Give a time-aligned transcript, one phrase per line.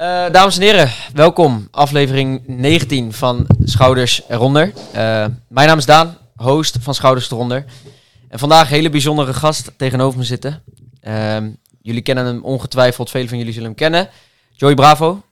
[0.00, 1.68] Uh, dames en heren, welkom.
[1.70, 4.66] Aflevering 19 van Schouders Eronder.
[4.94, 7.64] Uh, mijn naam is Daan, host van Schouders Eronder.
[8.28, 10.62] En vandaag een hele bijzondere gast tegenover me zitten.
[11.02, 11.36] Uh,
[11.80, 14.08] jullie kennen hem ongetwijfeld, velen van jullie zullen hem kennen.
[14.50, 15.22] Joey Bravo.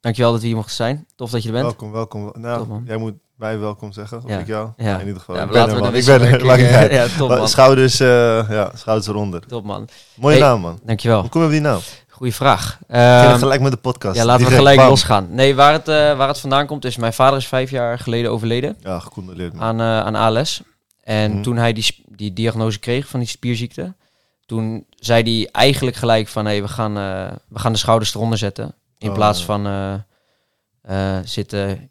[0.00, 1.06] Dankjewel dat we hier mochten zijn.
[1.16, 1.64] Tof dat je er bent.
[1.66, 2.32] Welkom, welkom.
[2.34, 4.38] Nou, Top, jij moet mij welkom zeggen, of Ja.
[4.38, 4.68] ik jou?
[4.76, 4.94] Ja.
[4.98, 5.36] in ieder geval.
[5.36, 6.58] Ja, ik laten ben we er, de man.
[6.58, 7.48] Ik ben er, eh, ja, top, man.
[7.48, 8.08] Schouders, eh,
[8.50, 9.46] ja, schouders eronder.
[9.46, 9.88] Top man.
[10.14, 10.44] Mooie Hey.
[10.44, 10.80] naam, man.
[10.84, 11.20] Dankjewel.
[11.20, 11.80] Hoe kom je op die naam?
[12.20, 12.78] Goeie vraag.
[12.88, 14.16] Ehm, gelijk met de podcast.
[14.16, 14.88] ja, laten we gelijk bam.
[14.88, 15.26] losgaan.
[15.30, 16.96] Nee, waar het, eh, waar het vandaan komt is...
[16.96, 20.62] Mijn vader is vijf jaar geleden overleden Ja, gecondoleerd, aan, eh, aan ALS.
[21.02, 21.42] En Mhm.
[21.42, 23.94] toen hij die, die diagnose kreeg van die spierziekte...
[24.46, 26.46] Toen zei hij eigenlijk gelijk van...
[26.46, 28.74] Hé, we, gaan, eh, we gaan de schouders eronder zetten.
[28.98, 29.44] In Oh, plaats ja.
[29.44, 30.04] van
[31.24, 31.90] zitten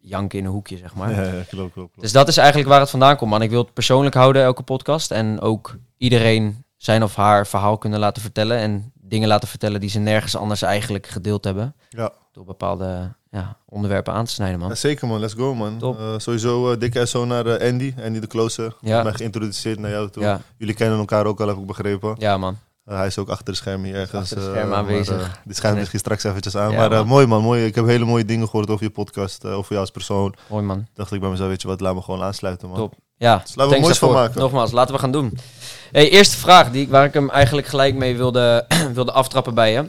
[0.00, 1.10] janken in een hoekje, zeg maar.
[1.16, 2.00] Ja, ja, klopt, klopt, klopt.
[2.00, 3.42] Dus dat is eigenlijk waar het vandaan komt, man.
[3.42, 5.10] Ik wil het persoonlijk houden, elke podcast.
[5.10, 8.56] En ook iedereen zijn of haar verhaal kunnen laten vertellen.
[8.58, 11.74] En dingen laten vertellen die ze nergens anders eigenlijk gedeeld hebben.
[11.88, 12.12] Ja.
[12.32, 14.68] Door bepaalde ja, onderwerpen aan te snijden, man.
[14.68, 15.20] Ja, zeker, man.
[15.20, 15.80] Let's go, man.
[15.98, 17.94] Eh, sowieso uh, dikke SO naar eh, Andy.
[18.04, 18.76] Andy de Closer.
[18.80, 19.02] Ja.
[19.02, 20.22] mij geïntroduceerd naar jou toe.
[20.22, 22.14] Ja, Jullie kennen elkaar ook al, heb ik begrepen.
[22.18, 22.58] ja, man.
[22.84, 24.20] Hij is ook achter de schermen hier ergens.
[24.32, 25.22] Achter de schermen aanwezig.
[25.22, 26.74] eh, die schijnt misschien straks eventjes aan.
[26.74, 27.06] Maar man.
[27.06, 27.42] mooi, man.
[27.42, 27.64] Mooi.
[27.64, 29.44] Ik heb hele mooie dingen gehoord over je podcast.
[29.44, 30.34] over jou als persoon.
[30.48, 30.86] Mooi, man.
[30.94, 32.76] Dacht ik bij mezelf, weet je wat, laat me gewoon aansluiten, man.
[32.76, 32.94] Top.
[33.18, 34.40] Ja, Dus laten we moois van maken.
[34.40, 35.38] Nogmaals, laten we gaan doen.
[35.92, 39.84] Hey, eerste vraag die, waar ik hem eigenlijk gelijk mee wilde, wilde aftrappen bij je.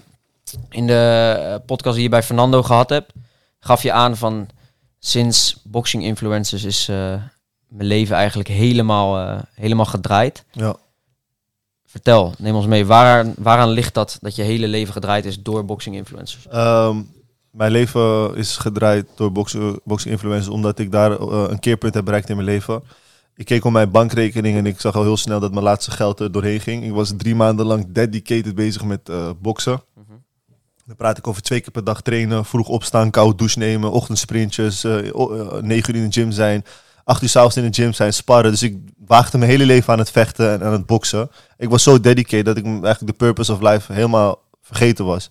[0.70, 3.12] In de eh, podcast die je bij Fernando gehad hebt,
[3.60, 4.48] gaf je aan van
[5.00, 6.96] sinds boxing influencers is eh,
[7.68, 10.46] mijn leven eigenlijk helemaal, eh, helemaal gedraaid.
[10.52, 10.76] Ja.
[11.86, 12.86] Vertel, neem ons mee.
[12.86, 16.48] Waaraan, waaraan ligt dat dat je hele leven gedraaid is door boxing influencers?
[16.48, 17.02] Ehm,
[17.52, 22.30] mijn leven is gedraaid door boxing, boxing influencers omdat ik daar een keerpunt heb bereikt
[22.30, 22.84] in mijn leven.
[23.38, 26.20] Ik keek op mijn bankrekening en ik zag al heel snel dat mijn laatste geld
[26.20, 26.84] er doorheen ging.
[26.84, 29.82] Ik was drie maanden lang dedicated bezig met eh, boksen.
[30.86, 34.86] Dan praat ik over twee keer per dag trainen, vroeg opstaan, koud douche nemen, ochtendsprintjes,
[34.86, 36.64] o- eh, negen uur in de gym zijn,
[37.04, 38.52] acht uur s'avonds in de gym zijn, sparren.
[38.52, 41.30] Dus ik waagde mijn hele leven aan het vechten en aan het boksen.
[41.58, 45.30] Ik was zo dedicated dat ik eigenlijk de purpose of life helemaal vergeten was.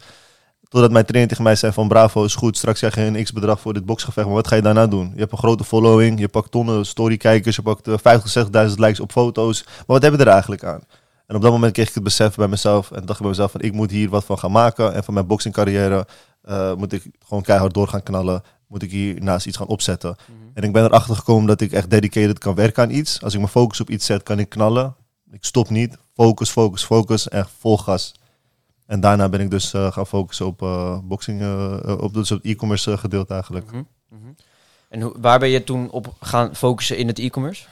[0.69, 3.61] Totdat mijn trainer tegen mij zei van bravo, is goed, straks krijg je een x-bedrag
[3.61, 5.11] voor dit boksgevecht, maar wat ga je daarna doen?
[5.15, 9.01] Je hebt een grote following, je pakt tonnen storykijkers, je pakt eh, 50, 60.000 likes
[9.01, 9.65] op foto's.
[9.65, 10.81] Maar wat hebben we er eigenlijk aan?
[11.27, 13.51] En op dat moment kreeg ik het besef bij mezelf en dacht ik bij mezelf
[13.51, 14.95] van ik moet hier wat van gaan maken.
[14.95, 16.07] En van mijn boxingcarrière
[16.43, 18.43] eh, moet ik gewoon keihard door gaan knallen.
[18.67, 20.17] Moet ik hier naast iets gaan opzetten.
[20.55, 23.23] En ik ben erachter gekomen dat ik echt dedicated kan werken aan iets.
[23.23, 24.95] Als ik mijn focus op iets zet, kan ik knallen.
[25.31, 25.97] Ik stop niet.
[26.15, 27.29] Focus, focus, focus.
[27.29, 28.15] En vol gas.
[28.87, 32.45] En daarna ben ik dus eh, gaan focussen op eh, boxing, eh, op dus op
[32.45, 33.67] e-commerce gedeelte eigenlijk.
[33.67, 34.33] Mhm, mhm.
[34.89, 37.65] En hoe, waar ben je toen op gaan focussen in het e-commerce?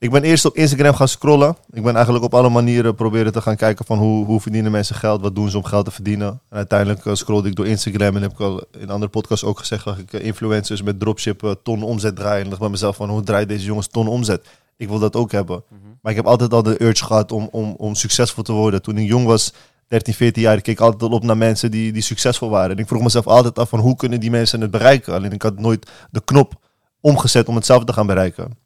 [0.00, 1.56] Ik ben eerst op Instagram gaan scrollen.
[1.70, 4.96] Ik ben eigenlijk op alle manieren proberen te gaan kijken van hoe, hoe verdienen mensen
[4.96, 6.28] geld, wat doen ze om geld te verdienen.
[6.28, 9.84] En uiteindelijk scrollde ik door Instagram en heb ik al in andere podcasts ook gezegd
[9.84, 12.42] dat ik influencers met dropshippen ton omzet draaien.
[12.42, 14.46] En dacht bij mezelf van hoe draait deze jongens ton omzet?
[14.76, 15.64] Ik wil dat ook hebben.
[16.02, 18.82] Maar ik heb altijd al de urge gehad om, om, om succesvol te worden.
[18.82, 19.52] Toen ik jong was,
[19.88, 22.70] 13, 14 jaar, ik keek altijd al op naar mensen die, die succesvol waren.
[22.70, 25.14] En ik vroeg mezelf altijd af van hoe kunnen die mensen het bereiken?
[25.14, 26.66] Alleen ik had nooit de knop
[27.00, 28.56] omgezet om het zelf te gaan bereiken.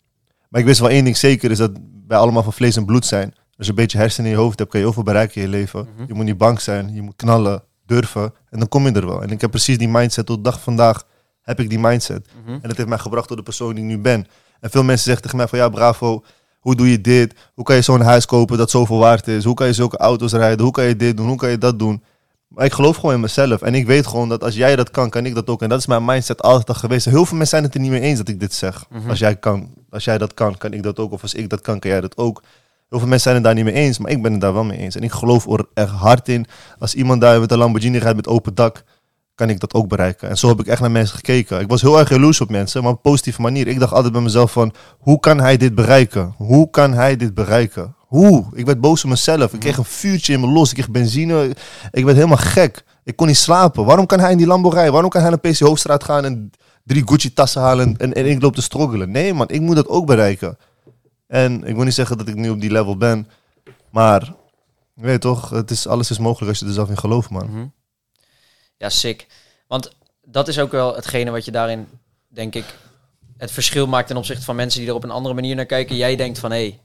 [0.49, 1.71] Maar ik wist wel één ding zeker, is dat
[2.09, 3.35] wij allemaal van vlees en bloed zijn.
[3.57, 5.43] Als je een beetje hersenen in je hoofd hebt, kan je heel veel bereiken in
[5.43, 5.89] je leven.
[5.95, 6.05] Mhm.
[6.07, 8.35] Je moet niet bang zijn, je moet knallen, durven.
[8.51, 9.23] En dan kom je er wel.
[9.23, 11.07] En ik heb precies die mindset, tot de dag van vandaag
[11.43, 12.29] heb ik die mindset.
[12.43, 12.53] Mhm.
[12.53, 14.27] En dat heeft mij gebracht tot de persoon die ik nu ben.
[14.61, 16.25] En veel mensen zeggen tegen mij van, ja bravo,
[16.63, 17.35] hoe doe je dit?
[17.55, 19.45] Hoe kan je zo'n huis kopen dat zoveel waard is?
[19.45, 20.61] Hoe kan je zulke auto's rijden?
[20.61, 21.27] Hoe kan je dit doen?
[21.27, 22.03] Hoe kan je dat doen?
[22.49, 23.63] Maar ik geloof gewoon in mezelf.
[23.63, 25.63] En ik weet gewoon dat als jij dat kan, kan ik dat ook.
[25.63, 27.05] En dat is mijn mindset altijd al geweest.
[27.05, 28.85] Heel veel mensen zijn het er niet mee eens dat ik dit zeg.
[28.91, 29.09] Mhm.
[29.09, 31.13] Als jij kan, als jij dat kan, kan ik dat ook.
[31.13, 32.43] Of als ik dat kan, kan jij dat ook.
[32.89, 34.65] Heel veel mensen zijn het daar niet mee eens, maar ik ben het daar wel
[34.65, 34.95] mee eens.
[34.95, 36.47] En ik geloof er echt hard in.
[36.79, 38.85] Als iemand daar met een Lamborghini rijdt met open dak,
[39.43, 40.29] kan ik dat ook bereiken.
[40.29, 41.61] En zo heb ik echt naar mensen gekeken.
[41.61, 43.67] Ik was heel erg jaloers op mensen, maar op een positieve manier.
[43.67, 46.35] Ik dacht altijd bij mezelf van, hoe kan hij dit bereiken?
[46.37, 47.95] Hoe kan hij dit bereiken?
[47.99, 48.47] Hoe?
[48.53, 49.53] Ik werd boos op mezelf.
[49.53, 50.69] Ik kreeg een vuurtje in me los.
[50.69, 51.57] Ik kreeg benzine.
[51.91, 52.85] Ik werd helemaal gek.
[53.05, 53.85] Ik kon niet slapen.
[53.85, 54.93] Waarom kan hij in die Lambo rijden?
[54.93, 56.51] Waarom kan hij naar PC Hoofdstraat gaan en
[56.85, 59.11] drie Gucci-tassen halen en, en ik loop te struggelen?
[59.11, 60.59] Nee man, ik moet dat ook bereiken.
[61.27, 63.29] En ik wil niet zeggen dat ik nu op die level ben,
[63.91, 64.35] maar
[64.95, 67.47] weet toch, het is, alles is mogelijk als je er zelf in gelooft, man.
[67.51, 67.65] Mhm.
[68.83, 69.27] Ja, sick.
[69.67, 71.87] Want dat is ook wel hetgene wat je daarin,
[72.29, 72.65] denk ik,
[73.37, 75.97] het verschil maakt ten opzichte van mensen die er op een andere manier naar kijken.
[75.97, 76.79] Jij denkt van, hé,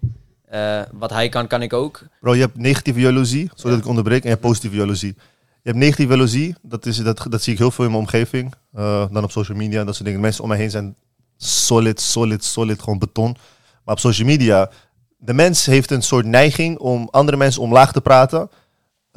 [0.49, 2.03] hey, eh, wat hij kan, kan ik ook.
[2.19, 5.13] Bro, je hebt negatieve jaloezie, zodat ik onderbreek, en je hebt positieve jaloezie.
[5.61, 8.53] Je hebt negatieve jaloezie, dat, is, dat, dat zie ik heel veel in mijn omgeving.
[8.73, 10.21] eh, dan op social media, dat soort dingen.
[10.21, 10.95] Mensen om mij heen zijn
[11.37, 13.37] solid, solid, solid, gewoon beton.
[13.83, 14.69] Maar op social media,
[15.17, 18.49] de mens heeft een soort neiging om andere mensen omlaag te praten.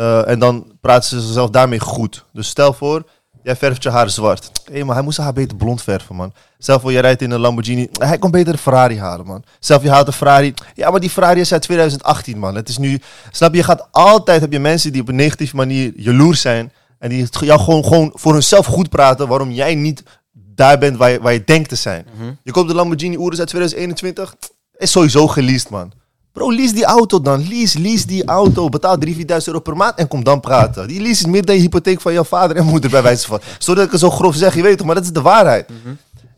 [0.01, 2.25] Eh, en dan praten ze zichzelf daarmee goed.
[2.33, 3.03] Dus stel voor,
[3.43, 4.51] jij verft je haar zwart.
[4.73, 6.33] Hé, maar hij moest haar beter blond verven, man.
[6.59, 7.89] Stel voor, jij rijdt in een Lamborghini.
[7.93, 9.45] Hij kon beter een Ferrari halen, man.
[9.59, 10.55] Stel voor, je haalt een Ferrari.
[10.75, 12.55] Ja, maar die Ferrari is uit 2018, man.
[12.55, 13.01] Het is nu...
[13.31, 14.41] Snap je, je gaat altijd...
[14.41, 16.73] Heb je mensen die op een negatieve manier jaloers zijn.
[16.99, 19.29] En die jou gewoon, gewoon voor hunzelf goed praten.
[19.29, 22.07] Waarom jij niet daar bent waar je, waar je denkt te zijn.
[22.17, 22.33] Mhm.
[22.43, 24.35] Je koopt de Lamborghini Urus uit 2021.
[24.77, 25.93] Is sowieso geleased, man.
[26.33, 27.49] Bro, lease die auto dan.
[27.49, 28.69] Lease, lease die auto.
[28.69, 30.89] Betaal 3.000, 4.000 euro per maand en kom dan praten.
[30.89, 33.41] Die lease is meer dan je hypotheek van jouw vader en moeder, bij wijze van.
[33.59, 35.69] Sorry dat ik het zo grof zeg, je weet toch, maar dat is de waarheid.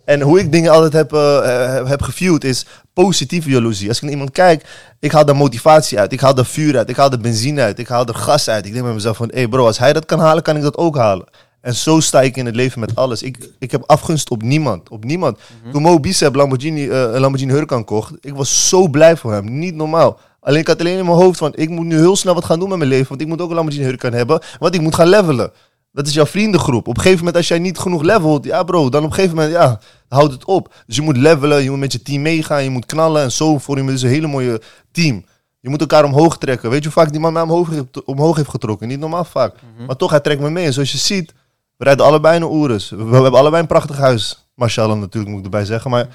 [0.05, 3.89] En hoe ik dingen altijd heb, eh, heb geviewd is positieve jaloezie.
[3.89, 4.67] Als ik naar iemand kijk,
[5.00, 6.12] ik haal de motivatie uit.
[6.12, 6.89] Ik haal de vuur uit.
[6.91, 7.79] Ik haal de benzine uit.
[7.79, 8.67] Ik haal de gas uit.
[8.67, 10.62] Ik denk bij mezelf van, hé hey bro, als hij dat kan halen, kan ik
[10.62, 11.27] dat ook halen.
[11.62, 13.23] En zo sta ik in het leven met alles.
[13.23, 14.88] Ik, ik heb afgunst op niemand.
[14.88, 15.38] Op niemand.
[15.73, 19.59] Toen Mo Bicep Lamborghini, eh, Lamborghini Huracan kocht, ik was zo blij voor hem.
[19.59, 20.19] Niet normaal.
[20.41, 22.59] Alleen ik had alleen in mijn hoofd van, ik moet nu heel snel wat gaan
[22.59, 23.09] doen met mijn leven.
[23.09, 24.41] Want ik moet ook een Lamborghini Huracan hebben.
[24.59, 25.53] Want ik moet gaan levelen.
[25.93, 26.88] Dat is jouw vriendengroep.
[26.88, 29.37] Op een gegeven moment, als jij niet genoeg levelt, ja bro, dan op een gegeven
[29.37, 30.75] moment, ja, houdt het op.
[30.87, 33.23] Dus je moet levelen, je moet met je team meegaan, je moet knallen.
[33.23, 34.61] En zo vorm je dus een hele mooie
[34.93, 35.25] team.
[35.61, 36.70] Je moet elkaar omhoog trekken.
[36.70, 38.88] Weet je hoe vaak die man mij omhoog heeft, omhoog heeft getrokken?
[38.88, 39.55] Niet normaal vaak.
[39.87, 40.67] Maar toch, hij trekt me mee.
[40.67, 41.35] En zoals je ziet,
[41.82, 42.90] we rijden allebei naar Oeres.
[42.90, 44.46] We, we hebben allebei een prachtig huis.
[44.55, 45.90] Mashallah natuurlijk, moet ik erbij zeggen.
[45.90, 46.08] Maar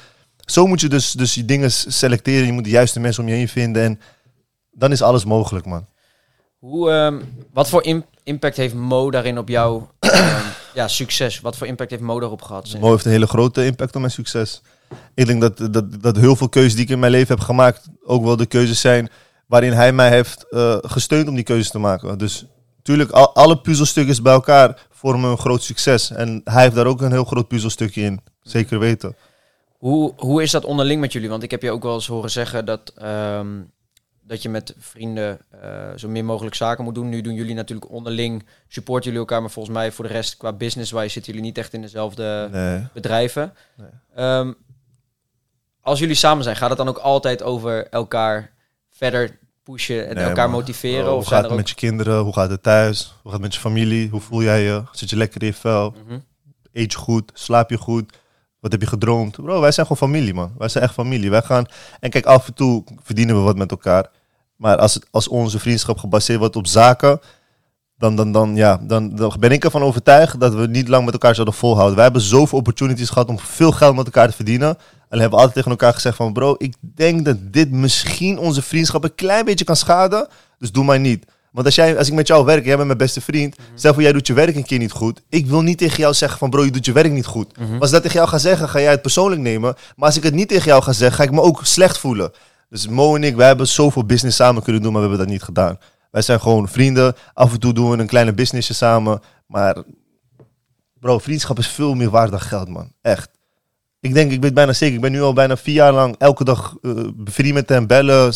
[0.46, 2.46] zo moet je dus, dus die dingen selecteren.
[2.46, 3.84] Je moet de juiste mensen om je heen vinden.
[3.84, 4.00] En
[4.72, 5.86] dan is alles mogelijk, man.
[6.60, 7.19] Hoe, ehm,
[7.54, 11.40] wat voor im- impact heeft Mo daarin op jouw ehm, ja, succes?
[11.40, 12.75] Wat voor impact heeft Mo daarop gehad?
[12.80, 14.62] Mo heeft een hele grote impact op mijn succes.
[15.14, 17.88] Ik denk dat, dat, dat heel veel keuzes die ik in mijn leven heb gemaakt,
[18.04, 19.10] ook wel de keuzes zijn
[19.48, 22.18] waarin hij mij heeft eh, gesteund om die keuzes te maken.
[22.18, 22.46] Dus
[22.78, 26.12] natuurlijk, al, alle puzzelstukjes bij elkaar vormen een groot succes.
[26.12, 28.20] En hij heeft daar ook een heel groot puzzelstukje in.
[28.42, 29.16] Zeker weten.
[29.78, 31.30] Hoe, hoe is dat onderling met jullie?
[31.30, 33.48] Want ik heb je ook wel eens horen zeggen dat, ehm,
[34.22, 37.10] dat je met vrienden eh, zo min mogelijk zaken moet doen.
[37.10, 40.54] Nu doen jullie natuurlijk onderling, supporten jullie elkaar, maar volgens mij voor de rest qua
[40.54, 42.88] business-wise zitten jullie niet echt in dezelfde Nee.
[42.94, 43.54] bedrijven.
[43.76, 43.88] Nee.
[44.16, 44.54] Ehm,
[45.82, 48.52] als jullie samen zijn, gaat het dan ook altijd over elkaar
[48.90, 49.40] verder
[49.72, 51.08] pushen en Nee, elkaar motiveren?
[51.08, 51.58] Oh, hoe gaat het ook...
[51.58, 52.19] met je kinderen?
[52.19, 53.04] Hoe gaat het thuis?
[53.22, 54.10] Hoe gaat het met je familie?
[54.10, 54.84] Hoe voel jij je?
[54.92, 55.96] Zit je lekker in je vel?
[56.06, 56.19] Mhm.
[56.74, 57.31] Eet je goed?
[57.34, 58.18] Slaap je goed?
[58.60, 59.36] Wat heb je gedroomd?
[59.36, 60.52] Bro, wij zijn gewoon familie, man.
[60.58, 61.30] Wij zijn echt familie.
[61.30, 61.66] Wij gaan...
[62.00, 64.10] En kijk, af en toe verdienen we wat met elkaar.
[64.56, 67.19] Maar als, het, als onze vriendschap gebaseerd wordt op zaken...
[67.98, 71.14] Dan, dan, dan, ja, dan, dan ben ik ervan overtuigd dat we niet lang met
[71.14, 71.96] elkaar zouden volhouden.
[71.96, 74.78] Wij hebben zoveel opportunities gehad om veel geld met elkaar te verdienen.
[75.09, 76.33] En hebben we altijd tegen elkaar gezegd van...
[76.33, 80.27] Bro, ik denk dat dit misschien onze vriendschap een klein beetje kan schaden.
[80.57, 81.25] Dus doe maar niet.
[81.51, 83.56] Want als, jij, als ik met jou werk, jij bent mijn beste vriend.
[83.75, 85.21] Stel voor jij doet je werk een keer niet goed.
[85.30, 87.57] Ik wil niet tegen jou zeggen van bro, je doet je werk niet goed.
[87.57, 89.75] Maar als ik dat tegen jou ga zeggen, ga jij het persoonlijk nemen.
[89.95, 92.31] Maar als ik het niet tegen jou ga zeggen, ga ik me ook slecht voelen.
[92.69, 95.36] Dus Mo en ik, wij hebben zoveel business samen kunnen doen, maar we hebben dat
[95.36, 95.77] niet gedaan.
[96.12, 97.15] Wij zijn gewoon vrienden.
[97.33, 99.21] Af en toe doen we een kleine businessje samen.
[99.48, 99.83] Maar
[101.00, 102.92] bro, vriendschap is veel meer waard dan geld, man.
[103.01, 103.30] Echt.
[104.07, 106.44] Ik denk, ik weet bijna zeker, ik ben nu al bijna vier jaar lang elke
[106.44, 108.33] dag eh bevriend met hem, bellen,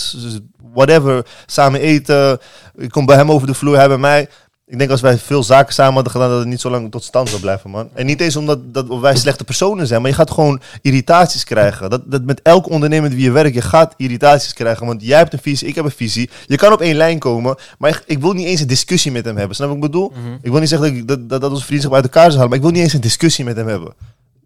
[0.74, 2.40] whatever, samen eten.
[2.76, 4.28] Ik kom bij hem over de vloer, hij bij mij.
[4.72, 7.04] Ik denk als wij veel zaken samen hadden gedaan, dat het niet zo lang tot
[7.04, 7.90] stand zou blijven, man.
[7.94, 11.90] En niet eens omdat dat wij slechte personen zijn, maar je gaat gewoon irritaties krijgen.
[11.90, 14.86] Dat, dat met elke ondernemer die je werkt, je gaat irritaties krijgen.
[14.86, 16.30] Want jij hebt een visie, ik heb een visie.
[16.46, 19.26] Je kan op één lijn komen, maar ik, ik wil niet eens een discussie met
[19.26, 19.56] hem hebben.
[19.56, 20.12] Snap wat ik bedoel?
[20.16, 20.34] Mhm.
[20.42, 22.58] Ik wil niet zeggen dat, dat, dat, dat onze vriendschap uit elkaar zou halen, maar
[22.58, 23.94] ik wil niet eens een discussie met hem hebben.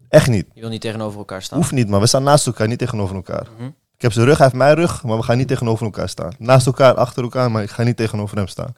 [0.08, 0.46] Echt niet.
[0.54, 1.58] Je wil niet tegenover elkaar staan.
[1.58, 2.00] Hoeft niet, man.
[2.00, 3.46] We staan naast elkaar, niet tegenover elkaar.
[3.56, 3.70] Mhm.
[3.96, 6.32] Ik heb zijn rug, hij heeft mijn rug, maar we gaan niet tegenover elkaar staan.
[6.38, 8.74] Naast elkaar, achter elkaar, maar ik ga niet tegenover hem staan.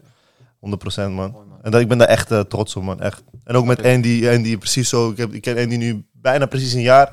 [0.60, 1.12] 100% man.
[1.14, 1.58] Mooi, man.
[1.62, 3.00] En dat, ik ben daar echt eh, trots op, man.
[3.00, 3.22] Echt.
[3.44, 5.10] En ook met Andy, Andy precies zo.
[5.10, 7.08] Ik, heb, ik ken Andy nu bijna precies een jaar.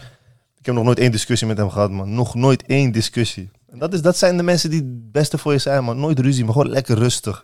[0.59, 2.13] Ik heb nog nooit één discussie met hem gehad, man.
[2.13, 3.49] Nog nooit één discussie.
[3.71, 5.99] En dat, is, dat zijn de mensen die het beste voor je zijn, man.
[5.99, 7.43] Nooit ruzie, maar gewoon lekker rustig.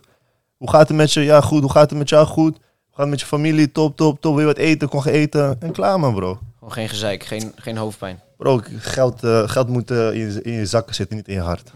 [0.56, 1.20] Hoe gaat het met je?
[1.20, 1.62] Ja, goed.
[1.62, 2.26] Hoe gaat het met jou?
[2.26, 2.56] Goed.
[2.56, 3.72] Hoe gaat het met je familie?
[3.72, 4.32] Top, top, top.
[4.32, 4.88] Wil je wat eten?
[4.88, 5.60] Kon je eten?
[5.60, 6.38] En klaar, man, bro.
[6.62, 8.20] Gewoon geen gezeik, geen, geen hoofdpijn.
[8.36, 11.40] Bro, geld, eh, geld moet eh, in, je, in je zakken zitten, niet in je
[11.40, 11.72] hart.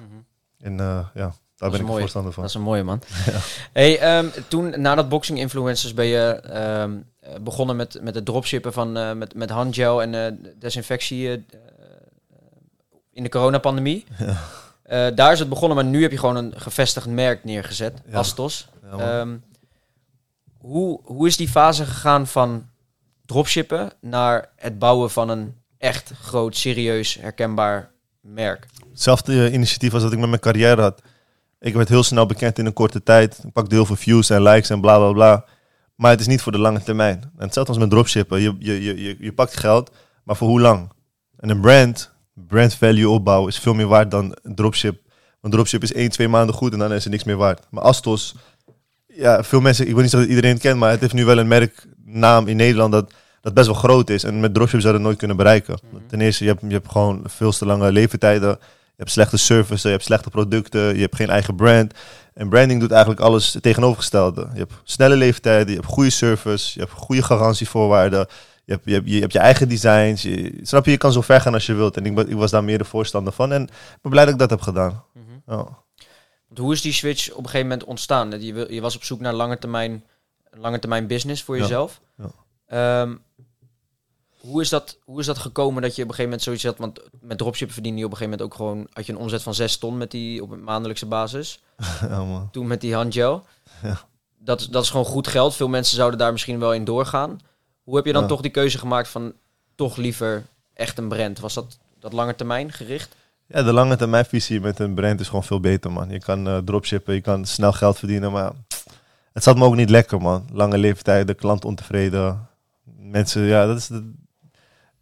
[0.58, 2.42] En eh, ja, daar ben ik voorstander van.
[2.42, 3.02] Dat is een mooie man.
[3.72, 8.24] Hey, ehm, toen, na dat boxing influencers, ben je ehm, eh, begonnen met, met het
[8.24, 11.44] dropshippen van met, met handgel en desinfectie
[13.12, 14.04] in de coronapandemie.
[14.86, 18.18] Eh, daar is het begonnen, maar nu heb je gewoon een gevestigd merk neergezet, Ja.
[18.18, 18.68] Astos.
[18.82, 19.20] Ja.
[19.20, 19.36] Ehm,
[20.58, 22.68] hoe, hoe is die fase gegaan van
[23.26, 27.90] dropshippen naar het bouwen van een echt groot, serieus, herkenbaar
[28.20, 28.66] merk?
[28.90, 31.02] Hetzelfde eh, initiatief als dat ik met mijn carrière had.
[31.60, 33.40] Ik werd heel snel bekend in een korte tijd.
[33.44, 35.44] Ik pakte heel veel views en likes en bla bla bla.
[35.94, 37.20] Maar het is niet voor de lange termijn.
[37.20, 38.40] En hetzelfde als met dropshippen.
[38.40, 39.90] Je, je, je, je, pakt geld,
[40.22, 40.92] maar voor hoe lang?
[41.36, 45.00] En een brand, brand value opbouwen is veel meer waard dan dropship.
[45.40, 47.66] Want dropship is één, twee maanden goed en dan is er niks meer waard.
[47.70, 48.34] Maar Astos,
[49.16, 51.24] ja, veel mensen, ik wil niet zeggen dat iedereen het kent, maar het heeft nu
[51.24, 54.24] wel een merknaam in Nederland dat, dat best wel groot is.
[54.24, 55.78] En met dropship zou je dat nooit kunnen bereiken.
[56.08, 58.58] Ten eerste, je hebt, je hebt gewoon veel te lange leeftijden.
[58.58, 61.94] Je hebt slechte service, je hebt slechte producten, je hebt geen eigen brand.
[62.34, 64.48] En branding doet eigenlijk alles het tegenovergestelde.
[64.52, 68.26] Je hebt snelle leeftijden, je hebt goede service, je hebt goede garantievoorwaarden.
[68.64, 70.22] Je hebt je, hebt, je, hebt je eigen designs.
[70.22, 71.96] Je, snap je, je kan zo ver gaan als je wilt.
[71.96, 73.52] En ik, ik was daar meer de voorstander van.
[73.52, 75.02] En ik ben blij dat ik dat heb gedaan.
[75.46, 75.66] Ja.
[76.58, 78.40] Hoe is die switch op een gegeven moment ontstaan?
[78.42, 80.04] Je, wil- je was op zoek naar lange termijn,
[80.50, 82.00] lange termijn business voor jezelf.
[82.16, 82.30] ja.
[82.66, 83.16] Ehm,
[84.40, 86.76] hoe, is dat, hoe is dat gekomen dat je op een gegeven moment zoiets had?
[86.78, 88.86] Want met dropship verdiende je op een gegeven moment ook gewoon...
[88.92, 91.62] had je een omzet van 6 ton met die, op een maandelijkse basis.
[92.00, 92.48] ja, man.
[92.52, 93.44] Toen met die handgel.
[93.82, 94.00] Ja.
[94.38, 95.54] Dat, is- dat is gewoon goed geld.
[95.54, 97.40] Veel mensen zouden daar misschien wel in doorgaan.
[97.82, 98.28] Hoe heb je dan Ja.
[98.28, 99.32] toch die keuze gemaakt van
[99.74, 101.38] toch liever echt een brand?
[101.38, 103.14] Was dat, dat lange termijn gericht?
[103.48, 106.10] Ja, de lange termijn visie met een brand is gewoon veel beter, man.
[106.10, 108.52] Je kan eh, dropshippen, je kan snel geld verdienen, maar
[109.32, 110.48] het zat me ook niet lekker, man.
[110.52, 112.48] Lange leeftijden, klant ontevreden.
[112.98, 114.12] Mensen, ja, dat is de...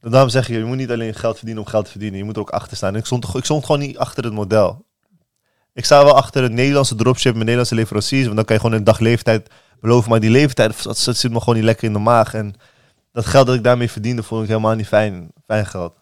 [0.01, 2.19] Daarom zeg je, je moet niet alleen geld verdienen om geld te verdienen.
[2.19, 2.97] Je moet er ook achter staan.
[2.97, 4.85] Ik stond, ik stond gewoon niet achter het model.
[5.73, 8.25] Ik sta wel achter het Nederlandse dropship, mijn Nederlandse leveranciers.
[8.25, 10.11] Want dan kan je gewoon een dag leeftijd beloven.
[10.11, 12.35] Maar die leeftijd, dat zit me gewoon niet lekker in de maag.
[12.35, 12.55] En
[13.13, 15.93] dat geld dat ik daarmee verdiende, vond ik helemaal niet fijn, fijn geld.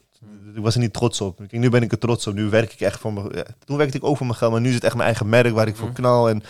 [0.54, 1.36] Ik was er niet trots op.
[1.36, 2.34] Kijk, nu ben ik er trots op.
[2.34, 3.26] Nu werk ik echt voor mijn...
[3.34, 5.28] Ja, toen werkte ik ook voor mijn geld, maar nu is het echt mijn eigen
[5.28, 5.94] merk waar ik voor Mhm.
[5.96, 6.28] knal.
[6.28, 6.42] En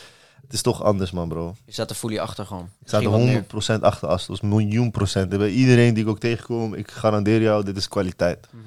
[0.43, 1.55] het is toch anders, man, bro.
[1.65, 2.69] Je staat er fully achter gewoon.
[2.81, 3.45] Ik sta er meer.
[3.79, 5.29] 100% achter, als een miljoen procent.
[5.29, 8.47] Bij iedereen die ik ook tegenkom, ik garandeer jou, dit is kwaliteit.
[8.51, 8.63] Mhm.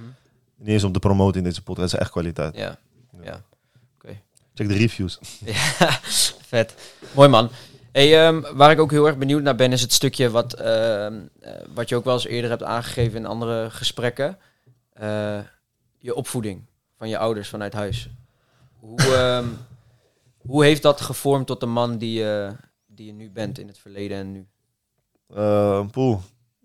[0.57, 2.55] Niet eens om te promoten in deze podcast, het is echt kwaliteit.
[2.55, 2.77] Ja,
[3.21, 3.41] ja.
[4.57, 5.19] Check de reviews.
[5.45, 5.99] Ja,
[6.47, 6.75] vet.
[7.11, 7.49] Mooi man.
[7.91, 11.13] Hey, ehm, waar ik ook heel erg benieuwd naar ben, is het stukje wat, ehm,
[11.41, 14.37] eh, wat je ook wel eens eerder hebt aangegeven in andere gesprekken.
[14.99, 15.39] Eh,
[15.97, 16.61] je opvoeding
[16.97, 18.09] van je ouders vanuit huis.
[18.79, 19.45] Hoe, ehm,
[20.37, 22.55] hoe heeft dat gevormd tot de man die, je
[22.87, 24.47] die je nu bent in het verleden en nu?
[25.33, 26.19] Eh, poeh.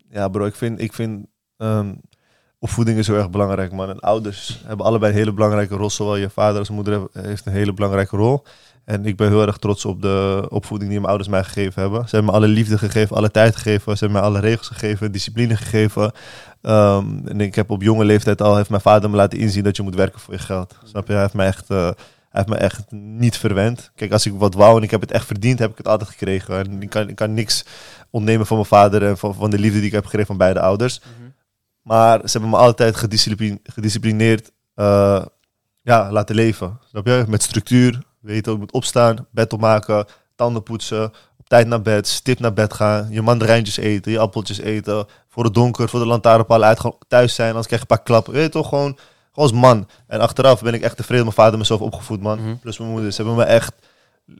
[0.09, 1.25] Ja, bro, ik vind, ik vind
[1.57, 1.93] ehm,
[2.59, 3.89] opvoeding is heel erg belangrijk, man.
[3.89, 5.89] En ouders hebben allebei een hele belangrijke rol.
[5.89, 8.43] Zowel je vader als moeder heb- heeft een hele belangrijke rol.
[8.83, 12.09] En ik ben heel erg trots op de opvoeding die mijn ouders mij gegeven hebben.
[12.09, 13.97] Ze hebben me alle liefde gegeven, alle tijd gegeven.
[13.97, 16.11] Ze hebben mij alle regels gegeven, discipline gegeven.
[16.61, 19.75] Ehm, en ik heb op jonge leeftijd al, heeft mijn vader me laten inzien dat
[19.75, 20.75] je moet werken voor je geld.
[20.83, 21.13] Snap je?
[21.13, 21.93] Hij heeft mij echt, eh, hij
[22.29, 23.91] heeft me echt niet verwend.
[23.95, 26.09] Kijk, als ik wat wou en ik heb het echt verdiend, heb ik het altijd
[26.09, 26.57] gekregen.
[26.59, 27.65] En ik kan, ik kan niks
[28.09, 30.59] ontnemen van mijn vader en van, van de liefde die ik heb gekregen van beide
[30.59, 31.01] ouders.
[31.81, 35.25] Maar ze hebben me altijd gediscipline- gedisciplineerd eh,
[35.81, 36.79] ja, laten leven.
[36.89, 37.25] Snap je?
[37.27, 38.01] Met structuur.
[38.19, 42.73] Weten, ik moet opstaan, bed opmaken, tanden poetsen, op tijd naar bed, stip naar bed
[42.73, 46.97] gaan, je mandarijntjes eten, je appeltjes eten, voor het donker, voor de lantaarnpalen uit, gewoon
[47.07, 48.33] thuis zijn, anders krijg je een paar klappen.
[48.33, 48.97] Weet je toch, gewoon,
[49.31, 49.87] gewoon als man.
[50.07, 52.41] En achteraf ben ik echt tevreden mijn vader mezelf opgevoed, man.
[52.41, 52.55] Mhm.
[52.55, 53.11] Plus mijn moeder.
[53.11, 53.73] Ze hebben me echt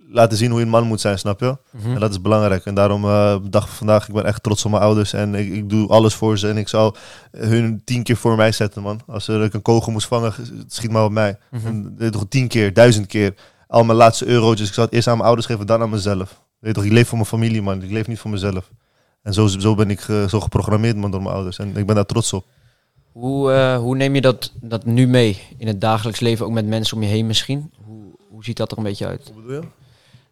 [0.07, 1.57] laten zien hoe je een man moet zijn, snap je?
[1.69, 1.93] Mhm.
[1.93, 2.65] En dat is belangrijk.
[2.65, 3.01] En daarom,
[3.50, 5.13] dag van vandaag, ik ben echt trots op mijn ouders.
[5.13, 6.48] En ik, ik doe alles voor ze.
[6.48, 6.95] En ik zou
[7.31, 9.01] hun tien keer voor mij zetten, man.
[9.07, 10.33] Als er ik een kogel moest vangen,
[10.67, 11.38] schiet maar op mij.
[11.51, 11.67] Mhm.
[11.67, 13.33] En dit toch tien keer, duizend keer.
[13.67, 14.67] Al mijn laatste eurotjes.
[14.67, 16.41] Ik zou het eerst aan mijn ouders geven, dan aan mezelf.
[16.60, 17.81] Weet je toch, ik leef voor mijn familie, man.
[17.81, 18.71] Ik leef niet voor mezelf.
[19.24, 21.60] En zo, zo ben ik ge- zo geprogrammeerd, door mijn ouders.
[21.60, 22.46] En ik ben daar trots op.
[23.12, 26.66] Hoe, eh, hoe neem je dat, dat nu mee in het dagelijks leven, ook met
[26.66, 27.72] mensen om je heen misschien?
[27.86, 29.24] Hoe, hoe ziet dat er een beetje uit?
[29.24, 29.68] Wat bedoel je?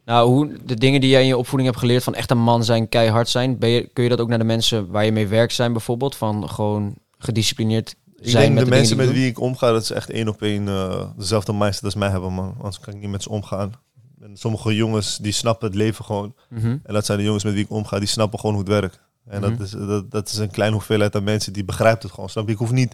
[0.05, 2.63] Nou, hoe, de dingen die jij in je opvoeding hebt geleerd van echt een man
[2.63, 5.27] zijn, keihard zijn, ben je, kun je dat ook naar de mensen waar je mee
[5.27, 6.15] werkt zijn bijvoorbeeld?
[6.15, 9.85] Van gewoon gedisciplineerd Ik zijn denk met de de, mensen met wie ik omga, dat
[9.85, 12.53] ze echt één op één eh, dezelfde mindset als mij hebben, man.
[12.57, 13.71] Anders kan ik niet met ze omgaan.
[14.21, 16.35] En sommige jongens, die snappen het leven gewoon.
[16.49, 16.67] Mhm.
[16.83, 18.99] En dat zijn de jongens met wie ik omga, die snappen gewoon hoe het werkt.
[19.27, 19.49] En Mhm.
[19.57, 22.29] dat, is, dat, dat is een kleine hoeveelheid aan mensen die begrijpt het gewoon.
[22.29, 22.51] Snap je?
[22.51, 22.91] Ik hoef niet.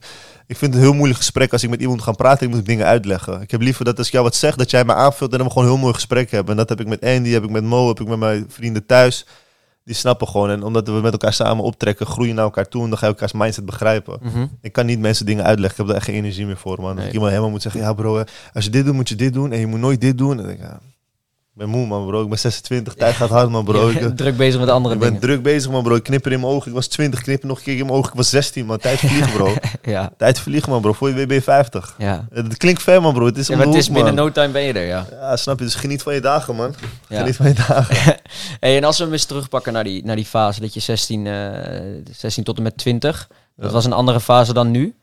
[0.48, 2.48] Ik vind het een heel moeilijk gesprek als ik met iemand ga praten.
[2.48, 3.42] Ik moet dingen uitleggen.
[3.42, 5.48] Ik heb liever dat als ik jou wat zeg, dat jij me aanvult en dan
[5.48, 6.52] we gewoon een heel mooi gesprek hebben.
[6.52, 8.86] En dat heb ik met Andy, heb ik met Mo, heb ik met mijn vrienden
[8.86, 9.26] thuis.
[9.84, 10.50] Die snappen gewoon.
[10.50, 12.84] En omdat we met elkaar samen optrekken, groeien naar elkaar toe.
[12.84, 14.20] En dan ga je elkaars mindset begrijpen.
[14.22, 14.46] Mhm.
[14.62, 15.72] Ik kan niet mensen dingen uitleggen.
[15.72, 16.96] Ik heb daar echt geen energie meer voor, man.
[16.96, 17.06] Nee.
[17.08, 19.52] ik iemand helemaal moet zeggen, ja bro, als je dit doet, moet je dit doen.
[19.52, 20.40] En je moet nooit dit doen.
[20.40, 20.80] En ik, ja,
[21.56, 22.22] ben moe, man, bro.
[22.24, 23.90] Ik ben 26, tijd gaat hard, man, bro.
[23.90, 25.28] Ik, bent druk bezig met andere ik ben dingen.
[25.28, 25.96] druk bezig, man, bro.
[25.96, 26.68] Ik knipper in mijn ogen.
[26.68, 28.10] Ik was 20, knipper nog een keer in mijn ogen.
[28.10, 28.78] Ik was 16, man.
[28.78, 29.54] Tijd vliegen, bro.
[29.82, 30.94] Ja, Tijd vliegen, man, bro.
[30.94, 31.96] Voor je ben je 50.
[31.98, 32.28] ja.
[32.34, 33.26] Het klinkt ver, man, bro.
[33.26, 35.06] Het is ja maar het is hoek, binnen no time ben je er, ja.
[35.12, 35.66] Ja, snap je?
[35.66, 36.76] Dus geniet van je dagen, man.
[37.08, 37.18] ja.
[37.20, 37.96] Geniet van je dagen.
[38.60, 41.28] Hey, en als we hem eens terugpakken naar die, naar die fase, dat je 16,
[41.28, 41.34] eh
[42.12, 44.96] 16 tot en met 20, dat was een andere fase dan nu.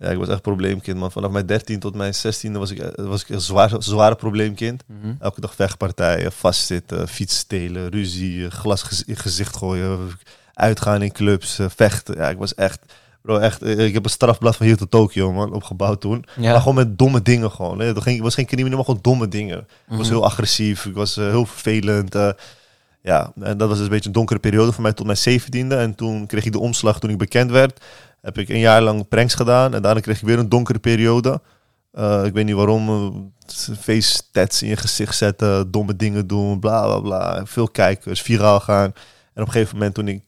[0.00, 1.12] Ja, ik was echt probleemkind, man.
[1.12, 4.82] Vanaf mijn 13 tot mijn 16e was ik, eh, was ik een zwaar, zware probleemkind.
[4.86, 5.12] Mhm.
[5.20, 10.10] Elke dag vechtpartijen, vastzitten, fiets stelen, ruzie, eh, glas in gezicht gooien,
[10.54, 12.14] uitgaan in clubs, eh, vechten.
[12.16, 12.80] Ja, ik was echt,
[13.22, 16.24] bro, echt, ik heb een strafblad van hier tot Tokio, man, opgebouwd toen.
[16.36, 16.50] Ja.
[16.50, 17.78] Maar gewoon met domme dingen gewoon.
[17.78, 17.86] Hè.
[17.86, 19.58] Het ging- Ik was geen crimineel, maar gewoon domme dingen.
[19.58, 20.08] Ik was Mhm.
[20.08, 22.14] heel agressief, ik was heel vervelend.
[23.02, 25.76] Ja, en dat was dus een beetje een donkere periode voor mij tot mijn zeventiende.
[25.76, 27.80] En toen kreeg ik de omslag toen ik bekend werd.
[28.20, 29.74] Heb ik een jaar lang pranks gedaan.
[29.74, 31.40] En daarna kreeg ik weer een donkere periode.
[31.92, 32.88] Eh, ik weet niet waarom.
[32.88, 35.70] eh, face stats in je gezicht zetten.
[35.70, 36.60] Domme dingen doen.
[36.60, 37.46] Bla bla bla.
[37.46, 38.22] Veel kijkers.
[38.22, 38.92] Viraal gaan.
[39.34, 40.22] En op een gegeven moment toen ik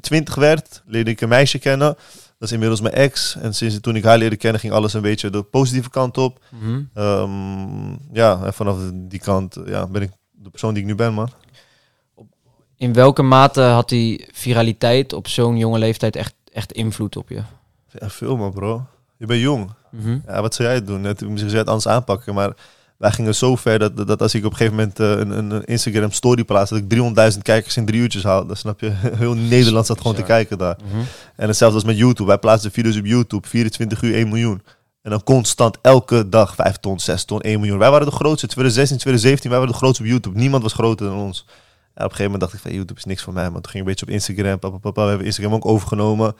[0.00, 1.94] 20 werd, leerde ik een meisje kennen.
[2.38, 3.36] Dat is inmiddels mijn ex.
[3.36, 6.38] En sinds toen ik haar leerde kennen, ging alles een beetje de positieve kant op.
[6.48, 6.82] Mhm.
[6.94, 11.14] Ehm, ja, en vanaf die kant ja, ben ik de persoon die ik nu ben,
[11.14, 11.28] man.
[12.76, 17.42] In welke mate had die viraliteit op zo'n jonge leeftijd echt, echt invloed op je?
[17.98, 18.86] Ja, veel, man, bro.
[19.16, 19.70] Je bent jong.
[19.90, 20.18] Mhm.
[20.26, 21.00] Ja, wat zou jij doen?
[21.00, 22.52] Net, misschien zou je het anders aanpakken, maar
[23.02, 25.64] wij gingen zo ver dat, dat, als ik op een gegeven moment eh, een, een,
[25.64, 28.46] Instagram story plaats, dat ik 300.000 kijkers in drie uurtjes haal.
[28.46, 28.90] Dan snap je,
[29.22, 30.76] heel Nederland zat gewoon te kijken daar.
[30.84, 31.02] Mhm.
[31.36, 32.28] En hetzelfde als met YouTube.
[32.28, 34.62] Wij plaatsen video's op YouTube, 24 uur 1 miljoen.
[35.02, 37.78] En dan constant elke dag 5 ton, 6 ton, 1 miljoen.
[37.78, 38.46] Wij waren de grootste.
[38.46, 40.38] 2016, 2017, wij waren de grootste op YouTube.
[40.38, 41.46] Niemand was groter dan ons.
[41.94, 43.50] En op een gegeven moment dacht ik van YouTube is niks voor mij.
[43.50, 44.58] Maar toen ging ik een beetje op Instagram.
[44.58, 46.36] Papa, papa, we hebben Instagram ook overgenomen.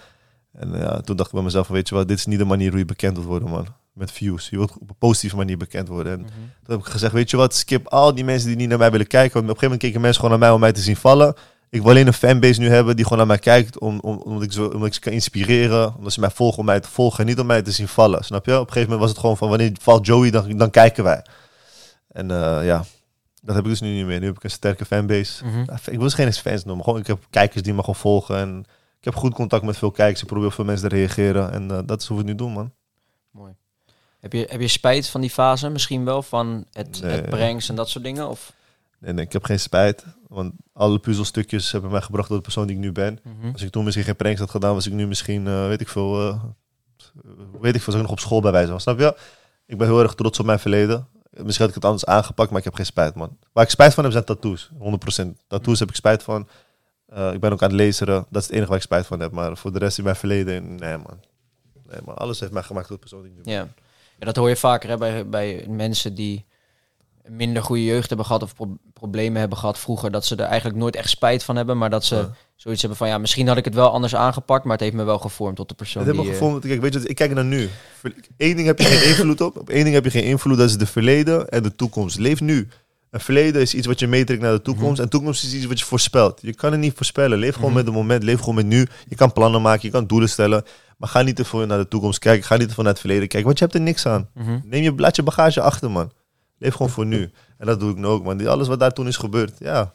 [0.53, 2.71] En ja, toen dacht ik bij mezelf weet je wat, dit is niet de manier
[2.71, 3.67] hoe je bekend wilt worden man.
[3.93, 4.49] Met views.
[4.49, 6.13] Je wilt op een positieve manier bekend worden.
[6.13, 6.29] En Mhm.
[6.65, 8.91] toen heb ik gezegd, weet je wat, skip al die mensen die niet naar mij
[8.91, 9.33] willen kijken.
[9.33, 11.35] Want op een gegeven moment keken mensen gewoon naar mij om mij te zien vallen.
[11.71, 13.79] Ik wil alleen een fanbase nu hebben die gewoon naar mij kijkt.
[13.79, 15.95] Om, om, omdat, ik zo, omdat ik ze kan inspireren.
[15.97, 17.19] Omdat ze mij volgen om mij te volgen.
[17.21, 18.25] En niet om mij te zien vallen.
[18.25, 18.53] Snap je?
[18.53, 21.25] Op een gegeven moment was het gewoon van wanneer valt Joey, dan, dan kijken wij.
[22.09, 22.85] En eh, ja,
[23.43, 24.21] dat heb ik dus nu niet meer.
[24.21, 25.45] Nu heb ik een sterke fanbase.
[25.45, 25.61] Mhm.
[25.73, 26.85] Ik wil dus geen fans noemen.
[26.85, 28.37] Gewoon, ik heb kijkers die me gewoon volgen.
[28.37, 28.65] En
[28.99, 30.21] ik heb goed contact met veel kijkers.
[30.21, 31.53] Ik probeer op veel mensen te reageren.
[31.53, 32.73] En eh, dat is hoe we het nu doen, man.
[33.31, 33.53] Mooi.
[34.21, 36.23] Heb je, heb je spijt van die fase misschien wel?
[36.23, 37.11] Van het, Nee.
[37.13, 38.29] het pranks en dat soort dingen?
[38.29, 38.53] Of?
[38.99, 40.05] Nee, nee, ik heb geen spijt.
[40.29, 43.19] Want alle puzzelstukjes hebben mij gebracht tot de persoon die ik nu ben.
[43.23, 43.53] Mhm.
[43.53, 45.89] Als ik toen misschien geen pranks had gedaan, was ik nu misschien, eh, weet ik
[45.89, 46.43] veel, eh,
[47.61, 48.81] weet ik veel, zou ik nog op school bij wijze van.
[48.81, 49.17] Snap je?
[49.67, 51.09] Ik ben heel erg trots op mijn verleden.
[51.33, 53.39] Misschien had ik het anders aangepakt, maar ik heb geen spijt, man.
[53.53, 54.71] Waar ik spijt van heb, zijn tattoos.
[55.23, 55.27] 100%.
[55.47, 56.49] Tattoos heb ik spijt van.
[57.07, 58.07] Eh, ik ben ook aan het lezen.
[58.07, 59.33] Dat is het enige waar ik spijt van heb.
[59.33, 61.21] Maar voor de rest in mijn verleden, nee, man.
[61.87, 62.15] Nee, man.
[62.15, 63.41] Alles heeft mij gemaakt tot persoon die nu.
[63.45, 63.69] Ja.
[64.19, 66.47] ja, dat hoor je vaker hè, bij, bij mensen die
[67.29, 70.11] minder goede jeugd hebben gehad of pro- problemen hebben gehad vroeger.
[70.11, 72.31] Dat ze er eigenlijk nooit echt spijt van hebben, maar dat ze Ja.
[72.57, 75.05] zoiets hebben van ja, misschien had ik het wel anders aangepakt, maar het heeft me
[75.05, 76.69] wel gevormd tot de persoon Het heeft me eh, gevonden.
[76.69, 77.69] Kijk, weet je, ik kijk naar nu.
[78.37, 79.57] Eén ding heb je geen invloed op.
[79.57, 80.59] Op één ding heb je geen invloed.
[80.59, 82.19] Dat is de verleden en de toekomst.
[82.19, 82.69] Leef nu.
[83.11, 85.01] Een verleden is iets wat je meetrekt naar de toekomst.
[85.01, 86.39] En toekomst is iets wat je voorspelt.
[86.43, 87.39] Je kan het niet voorspellen.
[87.39, 87.77] Leef gewoon Mhm.
[87.79, 88.23] met het moment.
[88.23, 88.87] Leef gewoon met nu.
[89.09, 89.81] Je kan plannen maken.
[89.83, 90.65] Je kan doelen stellen.
[90.97, 92.45] Maar ga niet te veel naar de toekomst kijken.
[92.47, 93.45] Ga niet te veel naar het verleden kijken.
[93.47, 94.29] Want je hebt er niks aan.
[94.35, 94.59] mhm.
[94.65, 96.13] Neem je, laat je bagage achter, man.
[96.63, 97.31] Leef gewoon voor nu.
[97.59, 98.37] En dat doe ik nu ook, man.
[98.37, 99.53] Die- Alles wat daar toen is gebeurd.
[99.59, 99.95] Ja.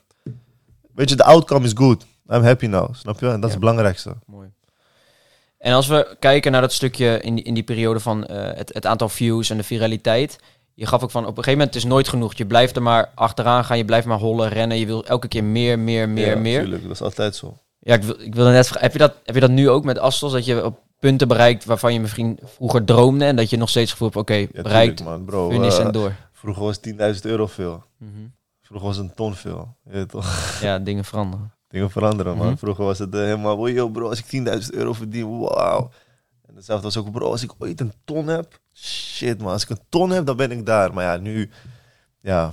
[0.95, 2.05] Weet je, de outcome is good.
[2.29, 2.95] I'm happy now.
[2.95, 3.25] Snap je?
[3.27, 4.13] En dat is het belangrijkste.
[4.25, 4.49] Mooi.
[5.57, 8.73] En als we kijken naar dat stukje in die, in die periode van eh, het,
[8.73, 10.39] het aantal views en de viraliteit.
[10.73, 12.33] Je gaf ook van op een gegeven moment het is nooit genoeg.
[12.33, 14.77] Je blijft er maar achteraan gaan, je blijft maar hollen, rennen.
[14.79, 16.59] Je wil elke keer meer, meer, meer, Ja, meer.
[16.59, 16.81] tuurlijk.
[16.83, 17.57] Dat is altijd zo.
[17.79, 19.83] Ja, ik, wil, ik wilde net vragen, heb je, dat, heb je dat nu ook
[19.83, 20.31] met Astos?
[20.31, 23.91] Dat je op punten bereikt waarvan je misschien vroeger droomde en dat je nog steeds
[23.91, 25.49] gevoel hebt, oké, Ja, bereikt, man, bro.
[25.51, 26.15] finish Eh, en door.
[26.37, 26.79] Vroeger was
[27.15, 27.83] 10.000 euro veel.
[27.97, 28.11] Mhm.
[28.61, 29.75] Vroeger was een ton veel.
[29.91, 30.45] Je toch?
[30.61, 31.53] Ja, dingen veranderen.
[31.67, 32.47] Dingen veranderen, man.
[32.47, 32.57] Mhm.
[32.57, 35.89] Vroeger was het eh, helemaal, "Wow, yo bro, als ik 10.000 euro verdien, wauw.
[36.47, 39.69] En hetzelfde was ook, bro, als ik ooit een ton heb, shit man, als ik
[39.69, 40.93] een ton heb, dan ben ik daar.
[40.93, 41.49] Maar ja, nu,
[42.21, 42.51] ja,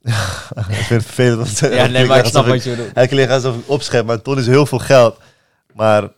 [0.00, 0.14] ik
[0.64, 1.58] vind het vervelend.
[1.58, 3.08] Ja, nee, maar ik snap wat je bedoelt.
[3.08, 5.18] Klinkt alsof ik opschep, maar een ton is heel veel geld.
[5.74, 6.08] Maar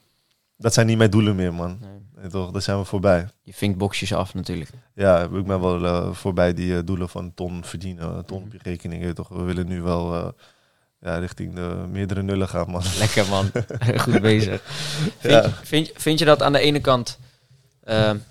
[0.56, 1.78] dat zijn niet mijn doelen meer, man.
[1.80, 2.01] Nee.
[2.30, 3.28] Toch, daar zijn we voorbij.
[3.42, 4.70] Je vinkt boxjes af natuurlijk.
[4.94, 8.52] Ja, ik ben wel eh, voorbij die eh, doelen van ton verdienen, een ton op
[8.52, 9.04] je rekening.
[9.04, 10.28] je toch, we willen nu wel eh,
[11.00, 12.82] ja, richting de meerdere nullen gaan, man.
[12.98, 13.50] Lekker man,
[14.04, 14.62] goed bezig.
[15.18, 15.42] Vind, Ja.
[15.42, 17.18] je, vind, je- vind je dat aan de ene kant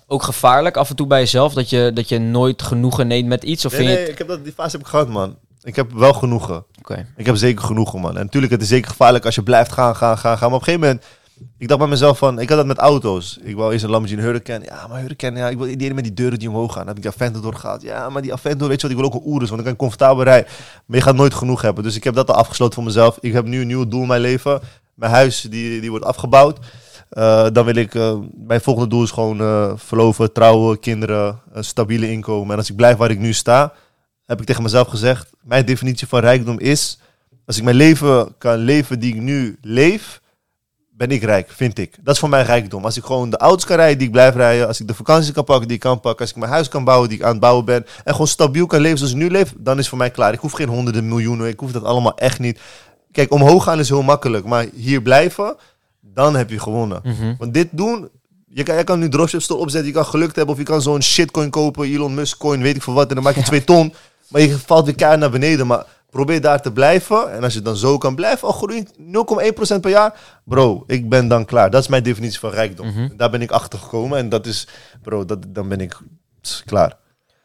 [0.06, 1.54] ook gevaarlijk af en toe bij jezelf?
[1.54, 3.64] Dat je, dat je nooit genoegen neemt met iets?
[3.64, 4.12] Of Nee, vind je nee, het...
[4.12, 5.36] ik heb dat, die fase heb ik gehad, man.
[5.62, 6.64] Ik heb wel genoegen.
[6.78, 7.06] Oké.
[7.16, 8.16] Ik heb zeker genoegen, man.
[8.16, 10.48] En natuurlijk, het is zeker gevaarlijk als je blijft gaan, gaan, gaan, gaan.
[10.50, 11.04] Maar op een gegeven moment,
[11.58, 13.38] ik dacht bij mezelf van, ik had dat met auto's.
[13.42, 14.64] Ik wou eerst een Lamborghini Hurricane.
[14.64, 16.86] Ja, maar Hurricane, ja, ik wil die met die deuren die omhoog gaan.
[16.86, 17.82] Dan heb ik die Aventador gehad.
[17.82, 19.72] Ja, maar die Aventador, weet je wat, ik wil ook een Urus, want dan kan
[19.72, 20.50] ik comfortabel rijden.
[20.86, 21.84] Maar je gaat nooit genoeg hebben.
[21.84, 23.18] Dus ik heb dat al afgesloten voor mezelf.
[23.20, 24.60] Ik heb nu een nieuw doel in mijn leven.
[24.94, 26.58] Mijn huis, die, die wordt afgebouwd.
[27.08, 31.64] Eh, dan wil ik, eh, mijn volgende doel is gewoon eh, verloven, trouwen, kinderen, een
[31.64, 32.52] stabiele inkomen.
[32.52, 33.72] En als ik blijf waar ik nu sta,
[34.26, 36.98] heb ik tegen mezelf gezegd, mijn definitie van rijkdom is,
[37.46, 40.20] als ik mijn leven kan leven die ik nu leef,
[40.96, 41.96] ben ik rijk, vind ik.
[42.00, 42.84] Dat is voor mij rijkdom.
[42.84, 45.32] Als ik gewoon de auto's kan rijden die ik blijf rijden, als ik de vakantie
[45.32, 47.30] kan pakken die ik kan pakken, als ik mijn huis kan bouwen die ik aan
[47.30, 49.98] het bouwen ben, en gewoon stabiel kan leven zoals ik nu leef, dan is voor
[49.98, 50.32] mij klaar.
[50.32, 52.60] Ik hoef geen honderden miljoenen, ik hoef dat allemaal echt niet.
[53.12, 55.56] Kijk, omhoog gaan is heel makkelijk, maar hier blijven,
[56.00, 57.00] dan heb je gewonnen.
[57.02, 57.34] Mhm.
[57.38, 58.08] Want dit doen,
[58.46, 60.82] je kan, je kan nu dropship store opzetten, je kan gelukt hebben of je kan
[60.82, 63.64] zo'n shitcoin kopen, Elon Musk coin, weet ik veel wat, en dan maak je twee
[63.64, 63.94] ton.
[64.28, 65.66] Maar je valt weer keihard naar beneden.
[65.66, 67.32] Maar Probeer daar te blijven.
[67.32, 68.84] En als je dan zo kan blijven, al groei
[69.74, 70.40] 0,1% per jaar.
[70.44, 71.70] Bro, ik ben dan klaar.
[71.70, 72.86] Dat is mijn definitie van rijkdom.
[72.86, 73.16] Mhm.
[73.16, 74.18] Daar ben ik achter gekomen.
[74.18, 74.68] En dat is,
[75.02, 75.98] bro, dat, dan ben ik
[76.64, 76.96] klaar.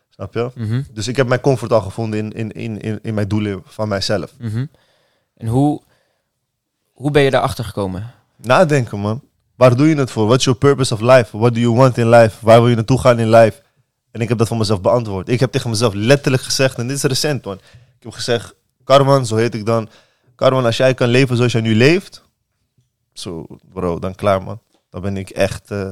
[0.09, 0.51] Snap je?
[0.55, 3.61] Mhm, Dus ik heb mijn comfort al gevonden in, in, in, in, in mijn doelen
[3.65, 4.33] van mijzelf.
[4.39, 4.65] mhm.
[5.37, 5.81] En hoe,
[6.93, 8.11] hoe ben je daarachter gekomen?
[8.35, 9.21] Nadenken, man.
[9.55, 10.25] Waar doe je het voor?
[10.27, 11.37] What's your purpose of life?
[11.37, 12.45] What do you want in life?
[12.45, 13.61] Waar wil je naartoe gaan in life?
[14.11, 15.29] En ik heb dat voor mezelf beantwoord.
[15.29, 17.55] Ik heb tegen mezelf letterlijk gezegd, en dit is recent, man.
[17.97, 19.89] Ik heb gezegd, Carman, zo heet ik dan.
[20.35, 22.23] Carman, als jij kan leven zoals jij nu leeft,
[23.13, 24.59] zo, bro, dan klaar, man.
[24.89, 25.89] Dan ben ik echt eh,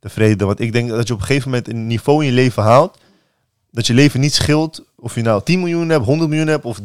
[0.00, 0.46] tevreden.
[0.46, 2.98] Want ik denk dat je op een gegeven moment een niveau in je leven haalt,
[3.70, 6.80] dat je leven niet scheelt of je nou 10 miljoen hebt, 100 miljoen hebt of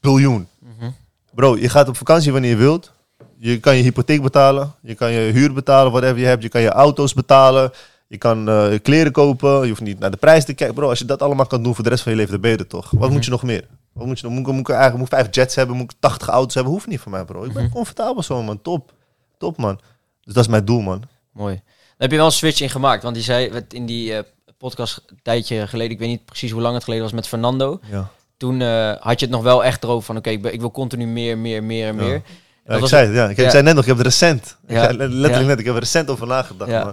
[0.00, 0.48] biljoen.
[0.58, 0.90] Mhm.
[1.34, 2.92] Bro, je gaat op vakantie wanneer je wilt.
[3.36, 4.74] Je kan je hypotheek betalen.
[4.82, 6.42] Je kan je huur betalen, whatever je hebt.
[6.42, 7.72] Je kan je auto's betalen.
[8.10, 9.60] Je kan eh, kleren kopen.
[9.62, 10.74] Je hoeft niet naar de prijs te kijken.
[10.76, 12.50] Bro, als je dat allemaal kan doen voor de rest van je leven, dan ben
[12.50, 12.90] je er toch.
[12.90, 13.12] Wat Mhm.
[13.12, 13.66] moet je nog meer?
[13.92, 14.32] Wat moet je nog?
[14.36, 15.76] Moet ik, moet ik eigenlijk moet ik vijf jets hebben?
[15.76, 16.72] Moet ik 80 auto's hebben?
[16.72, 17.44] Hoeft niet voor mij, bro.
[17.44, 17.72] Ik ben Mhm.
[17.72, 18.62] comfortabel zo, man.
[18.62, 18.92] Top.
[19.38, 19.80] Top, man.
[20.24, 21.02] Dus dat is mijn doel, man.
[21.32, 21.54] Mooi.
[21.54, 21.64] Daar
[21.98, 23.02] heb je wel een switch in gemaakt.
[23.02, 24.22] Want die zei in die eh,
[24.58, 27.80] podcast een tijdje geleden, ik weet niet precies hoe lang het geleden was met Fernando.
[27.90, 28.08] Ja.
[28.36, 31.38] Toen eh, had je het nog wel echt erover van oké, ik, wil continu meer,
[31.38, 32.02] meer, meer en Ja.
[32.02, 32.22] meer.
[32.66, 33.28] Ja, ik was zei, het, ja.
[33.28, 33.50] Ik, ja.
[33.50, 34.56] zei net nog, ik heb recent.
[34.66, 36.92] Ik zei letterlijk net, ik heb er recent over nagedacht, man.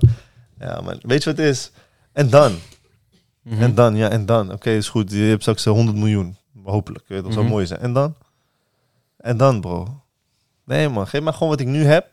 [0.60, 1.00] Ja, man.
[1.02, 1.72] Weet je wat het is?
[2.14, 2.56] En dan?
[3.42, 3.62] Mhm.
[3.62, 4.52] En dan, ja, en dan.
[4.52, 5.12] Oké, is goed.
[5.12, 6.36] Je hebt straks eh, 100 miljoen.
[6.64, 7.06] Hopelijk.
[7.08, 7.54] Weet, dat zou Mhm.
[7.54, 7.80] mooi zijn.
[7.80, 8.16] En dan?
[9.18, 9.88] En dan, bro.
[10.66, 11.08] Nee, man.
[11.08, 12.06] Geef maar gewoon wat ik nu heb.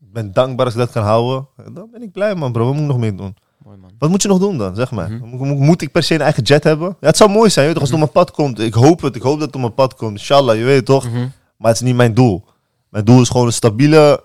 [0.00, 1.48] Ik ben dankbaar als ik dat kan houden.
[1.64, 2.64] En dan ben ik blij, man, bro.
[2.64, 3.36] Wat moet ik nog meer doen?
[3.64, 3.90] Mooi man.
[3.98, 4.74] Wat moet je nog doen dan?
[4.74, 5.10] Zeg maar.
[5.10, 5.24] Mhm.
[5.28, 6.96] Moet, moet- moet ik per se een eigen jet hebben?
[7.00, 8.58] Ja, het zou mooi zijn, weet toch, als het op mijn pad komt.
[8.58, 9.16] Ik hoop het.
[9.16, 10.12] Ik hoop dat het op mijn pad komt.
[10.18, 11.10] Inshallah, je weet toch?
[11.56, 12.44] Maar het is niet mijn doel.
[12.88, 14.24] Mijn doel is gewoon een stabiele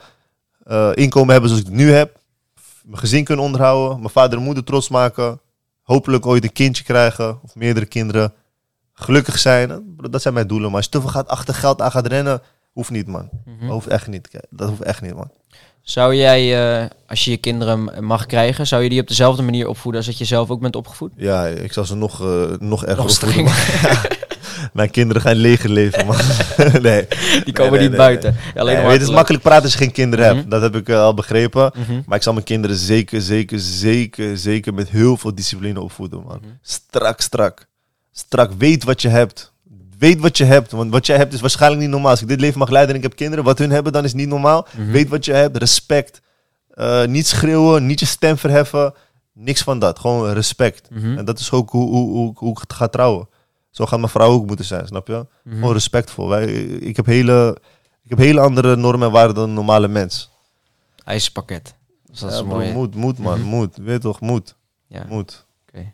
[0.63, 2.19] eh, inkomen hebben zoals ik het nu heb.
[2.83, 3.97] Mijn gezin kunnen onderhouden.
[3.97, 5.39] Mijn vader en moeder trots maken.
[5.81, 7.39] Hopelijk ooit een kindje krijgen.
[7.43, 8.33] Of meerdere kinderen.
[8.93, 9.95] Gelukkig zijn.
[10.09, 10.67] Dat zijn mijn doelen.
[10.67, 12.41] Maar als je te veel gaat achter geld aan gaat rennen.
[12.71, 13.29] Hoeft niet, man.
[13.45, 13.59] Mhm.
[13.59, 14.29] Dat hoeft echt niet.
[14.49, 15.31] Dat hoeft echt niet, man.
[15.81, 19.67] Zou jij, eh, als je je kinderen mag krijgen, zou je die op dezelfde manier
[19.67, 21.11] opvoeden als dat je zelf ook bent opgevoed?
[21.15, 23.53] Ja, ik zal ze nog, eh, nog erger Nog opvoeden.
[24.73, 26.15] Mijn kinderen gaan leger leven, man.
[26.81, 27.07] nee.
[27.43, 28.35] Die komen nee, niet nee, buiten.
[28.55, 30.35] Alleen maar weet, het is makkelijk praten als je geen kinderen Mhm.
[30.35, 30.51] hebt.
[30.51, 31.71] Dat heb ik eh, al begrepen.
[31.77, 32.01] Mhm.
[32.05, 36.37] Maar ik zal mijn kinderen zeker, zeker, zeker, zeker met heel veel discipline opvoeden, man.
[36.41, 36.51] Mhm.
[36.61, 37.67] Strak, strak.
[38.11, 38.51] Strak.
[38.57, 39.53] Weet wat je hebt.
[39.97, 40.71] Weet wat je hebt.
[40.71, 42.11] Want wat jij hebt is waarschijnlijk niet normaal.
[42.11, 44.13] Als ik dit leven mag leiden en ik heb kinderen, wat hun hebben, dan is
[44.13, 44.67] niet normaal.
[44.77, 44.91] Mhm.
[44.91, 45.57] Weet wat je hebt.
[45.57, 46.21] Respect.
[46.71, 48.93] Eh, niet schreeuwen, niet je stem verheffen.
[49.33, 49.99] Niks van dat.
[49.99, 50.89] Gewoon respect.
[50.89, 51.17] Mhm.
[51.17, 53.27] En dat is ook hoe, hoe, hoe, hoe ik ga trouwen.
[53.71, 55.25] Zo gaat mijn vrouw ook moeten zijn, snap je?
[55.43, 55.55] Mhm.
[55.55, 56.27] Gewoon respectvol.
[56.27, 57.57] Wij, ik, heb hele,
[58.03, 60.29] ik heb hele andere normen en waarden dan een normale mens.
[61.05, 61.73] IJspakket.
[62.05, 62.71] Dus dat Ja, mooi.
[62.71, 63.47] moet, moet man, Mhm.
[63.49, 63.77] moet.
[63.77, 64.55] Weet toch, moet.
[64.87, 65.45] Ja, Moet.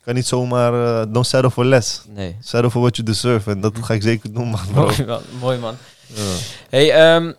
[0.04, 2.02] kan niet zomaar, eh don't settle for less.
[2.08, 2.36] Nee.
[2.40, 3.52] Settle for what you deserve.
[3.52, 4.82] En dat ga ik zeker doen, man, bro.
[4.86, 5.22] Mooi man.
[5.40, 5.76] Mooi man.
[6.06, 6.22] Ja.
[6.70, 7.34] Hey, ehm,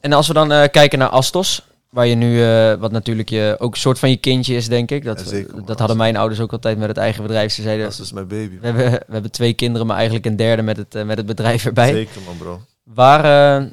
[0.00, 3.56] en als we dan eh, kijken naar Astos, waar je nu, eh, wat natuurlijk je,
[3.58, 5.04] ook een soort van je kindje is, denk ik.
[5.04, 5.64] Dat, Ja, zeker, man.
[5.64, 7.52] dat hadden mijn ouders ook altijd met het eigen bedrijf.
[7.52, 8.58] Ze zeiden, Dat is mijn baby.
[8.60, 11.26] we hebben, we hebben twee kinderen, maar eigenlijk een derde met het, eh, met het
[11.26, 11.92] bedrijf erbij.
[11.92, 12.60] Zeker, man, bro.
[12.82, 13.24] Waar,
[13.60, 13.66] eh,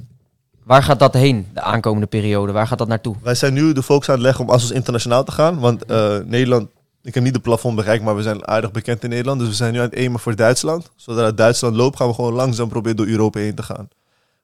[0.64, 2.52] waar gaat dat heen, de aankomende periode?
[2.52, 3.16] Waar gaat dat naartoe?
[3.22, 5.60] Wij zijn nu de focus aan het leggen om Asos internationaal te gaan.
[5.60, 5.88] Want
[6.28, 6.70] Nederland,
[7.02, 9.40] ik heb niet de plafond bereikt, maar we zijn aardig bekend in Nederland.
[9.40, 10.92] Dus we zijn nu aan het aimen voor Duitsland.
[10.96, 13.88] Zodra Duitsland loopt, gaan we gewoon langzaam proberen door Europa heen te gaan.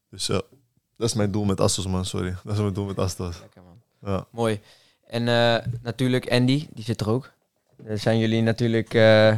[0.09, 0.29] Dus
[1.01, 2.05] dat is mijn doel met Astos, man.
[2.05, 2.35] Sorry.
[2.43, 3.35] Dat is mijn doel met Astos.
[3.41, 4.11] Lekker man.
[4.13, 4.25] Ja.
[4.29, 4.59] Mooi.
[5.07, 7.31] En eh, natuurlijk Andy, die zit er ook.
[7.77, 9.33] Daar zijn jullie natuurlijk eh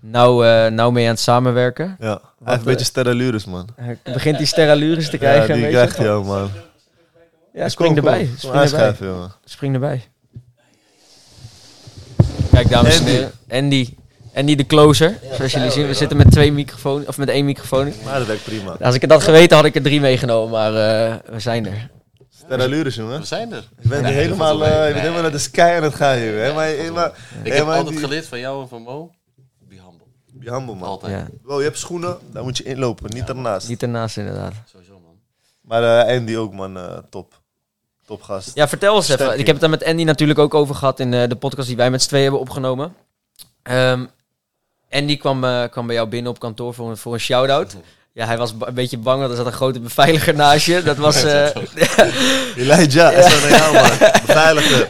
[0.00, 1.96] nauw, eh, nauw mee aan het samenwerken.
[2.00, 3.68] Ja, hij heeft een beetje sterralures, man.
[3.76, 5.54] Eh, begint die sterralures te krijgen?
[5.54, 6.50] ja, die krijgt hij man.
[7.52, 8.30] Ja, spring erbij.
[8.36, 8.94] Spring erbij.
[9.44, 10.08] Spring erbij.
[12.50, 13.32] Kijk, dames en heren.
[13.48, 13.94] Andy.
[14.36, 15.18] Andy de closer.
[15.36, 17.92] Zoals jullie zien, we zitten met twee microfoons, of met één microfoon.
[18.04, 18.76] Maar dat werkt prima.
[18.80, 21.90] Als ik het had geweten, had ik er drie meegenomen, maar eh, we zijn er.
[22.44, 23.20] Sterralures, jongen.
[23.20, 23.68] We zijn er.
[23.82, 26.40] Je bent Nee, helemaal, eh, je bent helemaal naar de sky aan het gaan, jongen.
[26.40, 29.10] Helemaal, helemaal, Ik heb altijd die- geleerd van jou en van Mo.
[29.68, 30.06] Be humble.
[30.32, 30.88] Be humble, man.
[30.88, 31.12] Altijd.
[31.12, 33.68] Ja, Wow, je hebt schoenen, daar moet je inlopen, niet ernaast.
[33.68, 34.52] niet ernaast inderdaad.
[34.72, 35.14] Sowieso, man.
[35.60, 36.76] Maar eh, Andy ook, man.
[36.76, 37.40] eh, top.
[38.06, 38.50] Top gast.
[38.54, 39.30] Ja, vertel eens even.
[39.38, 41.76] Ik heb het daar met Andy natuurlijk ook over gehad in eh, de podcast die
[41.76, 42.94] wij met z'n tweeën hebben opgenomen.
[44.96, 47.76] Andy kwam, kwam bij jou binnen op kantoor voor een, voor een shout-out.
[48.12, 50.82] Ja, hij was een beetje bang, want er zat een grote beveiliger naast je.
[50.82, 51.22] Dat was...
[51.24, 51.48] eh,
[52.56, 53.98] Elijah, is dat naar jou, man.
[54.26, 54.86] Beveiliger.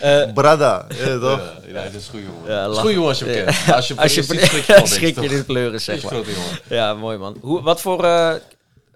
[0.00, 0.86] eh, Brada.
[0.88, 1.40] Ja, toch?
[1.66, 2.50] Ja, ja, dat is een goede jongen.
[2.50, 3.44] Ja, is jongen als je hem Ja.
[3.44, 3.72] kent.
[3.74, 6.02] Als je als het ziet, schrik je denk schrik ik, je de kleuren, Is zeg
[6.02, 6.20] maar.
[6.68, 7.36] Ja, mooi man.
[7.40, 8.34] Hoe, wat, voor, eh,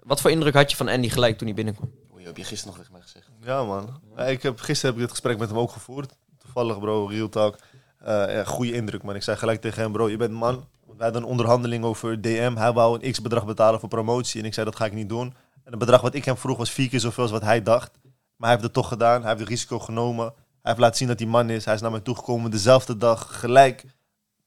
[0.03, 1.91] wat voor indruk had je van Andy gelijk toen hij binnenkwam?
[2.17, 3.25] Je heb je gisteren nog tegen mij gezegd.
[3.45, 3.99] Ja, man.
[4.17, 6.11] Ja, ik heb, gisteren heb ik dit gesprek met hem ook gevoerd.
[6.43, 7.55] Toevallig, bro, real talk.
[8.03, 9.15] Eh ja, goede indruk, man.
[9.15, 10.67] Ik zei gelijk tegen hem, bro, je bent man.
[10.85, 12.55] wij hadden een onderhandeling over DM.
[12.55, 14.39] Hij wou een x-bedrag betalen voor promotie.
[14.39, 15.33] En ik zei, dat ga ik niet doen.
[15.63, 17.91] En het bedrag wat ik hem vroeg was vier keer zoveel als wat hij dacht.
[18.03, 19.19] Maar hij heeft het toch gedaan.
[19.19, 20.25] Hij heeft het risico genomen.
[20.25, 21.65] Hij heeft laten zien dat hij man is.
[21.65, 23.39] Hij is naar mij toegekomen dezelfde dag.
[23.39, 23.85] Gelijk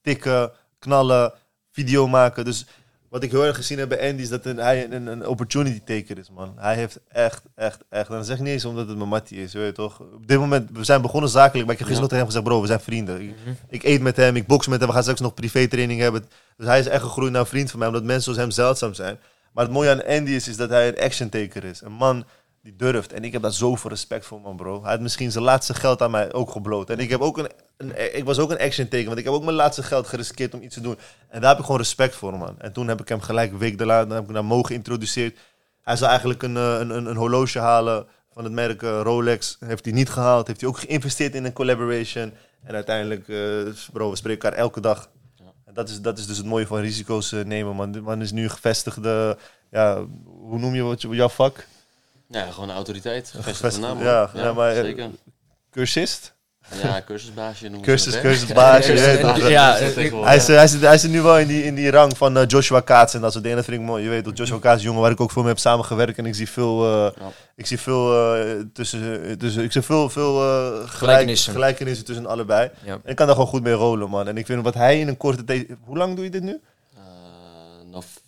[0.03, 1.33] tikken, knallen,
[1.71, 2.45] video maken.
[2.45, 2.67] Dus
[3.11, 5.81] wat ik heel erg gezien heb bij Andy is dat een, hij een, een opportunity
[5.85, 6.53] taker is, man.
[6.57, 8.09] Hij heeft echt, echt, echt...
[8.09, 10.01] En dat zeg ik niet eens omdat het mijn mattie is, weet je toch?
[10.01, 12.61] Op dit moment, we zijn begonnen zakelijk, maar ik heb gisteren tegen hem gezegd, bro,
[12.61, 13.21] we zijn vrienden.
[13.21, 13.35] Ik,
[13.69, 16.25] ik eet met hem, ik box met hem, we gaan straks nog privé training hebben.
[16.57, 18.95] Dus hij is echt gegroeid naar een vriend van mij, omdat mensen zoals hem zeldzaam
[18.95, 19.19] zijn.
[19.53, 21.81] Maar het mooie aan Andy is, is dat hij een action taker is.
[21.81, 22.25] Een man
[22.67, 23.13] die durft.
[23.13, 24.83] En ik heb daar zoveel respect voor, man, bro.
[24.83, 26.91] Hij had misschien zijn laatste geld aan mij ook gebloot.
[26.91, 27.39] En ik, heb ook
[27.77, 30.55] een, ik was ook een action taker, want ik heb ook mijn laatste geld geriskeerd
[30.55, 30.99] om iets te doen.
[31.29, 32.55] En daar heb ik gewoon respect voor, man.
[32.59, 35.39] En toen heb ik hem gelijk een week daarna heb ik hem mogen geïntroduceerd.
[35.83, 39.57] Hij zou eigenlijk een, eh, een, een, een horloge halen van het merk eh, Rolex.
[39.61, 40.47] Heeft hij niet gehaald.
[40.47, 42.33] Heeft hij ook geïnvesteerd in een collaboration.
[42.63, 45.11] En uiteindelijk, eh, bro, we spreken elkaar elke dag.
[45.65, 47.93] En dat is, dat is dus het mooie van risico's nemen, man.
[47.93, 49.39] De man is nu een gevestigde,
[49.71, 51.67] ja, hoe noem je wat, jouw vak?
[52.29, 53.31] Ja, gewoon een autoriteit.
[53.35, 54.03] Gevestigde Gevestigd- naam.
[54.03, 55.11] ja, ja, maar, eh, zeker.
[55.71, 56.35] Cursist?
[56.83, 58.93] Ja, cursusbaasje noemen Cursus, ze cursusbaasje.
[58.95, 59.49] je weet toch?
[59.49, 60.29] Ja, Dat is ik- tegenwoordig.
[60.29, 62.47] Hij is, hij, is, hij is nu wel in die, in die rang van eh,
[62.47, 63.59] Joshua Kaats en dat soort dingen.
[63.59, 64.03] Dat vind ik mooi.
[64.05, 66.19] Je weet dat Joshua Kaats is een jongen waar ik ook veel mee heb samengewerkt.
[66.19, 67.31] En ik zie veel, eh, Ja.
[67.57, 71.53] ik zie veel, eh, tussen, tussen, ik zie veel, veel eh, gelijk, Gelijkenissen.
[71.53, 72.71] gelijkenissen tussen allebei.
[72.85, 72.93] Ja.
[72.93, 74.29] En ik kan daar gewoon goed mee rollen, man.
[74.29, 75.67] En ik vind wat hij in een korte tijd...
[75.85, 76.61] Hoe lang doe je dit nu?
[76.97, 77.01] Eh,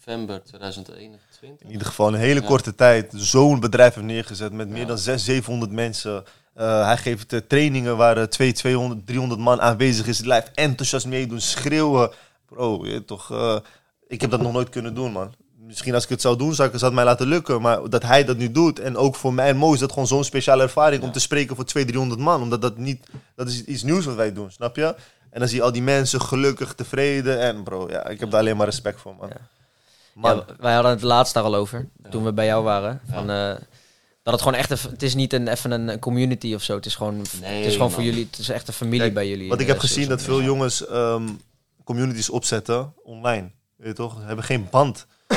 [0.09, 1.66] november 2021.
[1.66, 2.47] In ieder geval een hele Ja.
[2.47, 6.25] korte tijd zo'n bedrijf heeft neergezet met meer dan 600, 700 mensen.
[6.55, 10.18] Eh, hij geeft eh, trainingen waar eh, 200, 200, 300 man aanwezig is.
[10.21, 12.11] Live enthousiast meedoen, schreeuwen.
[12.49, 13.57] Bro, je toch, eh,
[14.09, 15.35] ik heb dat nog nooit kunnen doen, man.
[15.57, 17.61] Misschien als ik het zou doen, zou, ik, zou het mij laten lukken.
[17.61, 18.79] Maar dat hij dat nu doet.
[18.79, 21.57] En ook voor mij en Mo is dat gewoon zo'n speciale ervaring om te spreken
[21.57, 22.42] voor 200, 300 man.
[22.42, 24.94] Omdat dat niet, dat is iets nieuws wat wij doen, snap je?
[25.31, 27.40] En dan zie je al die mensen gelukkig, tevreden.
[27.40, 29.29] En bro, ja, ik heb daar alleen maar respect voor, man.
[29.29, 29.58] Ja.
[30.22, 33.00] Ja, wij hadden het laatst daar al over, toen we bij jou waren.
[33.11, 33.54] Van, eh,
[34.22, 36.74] dat het gewoon echt, een, het is niet een, even een community of zo.
[36.74, 39.14] Het is gewoon, Nee, het is gewoon voor jullie, het is echt een familie Kijk,
[39.14, 39.48] bij jullie.
[39.48, 41.28] Wat in, ik heb eh, gezien, Sales dat veel jongens ehm,
[41.85, 43.50] communities opzetten online.
[43.76, 44.14] Weet je toch?
[44.20, 45.07] Ze hebben geen band.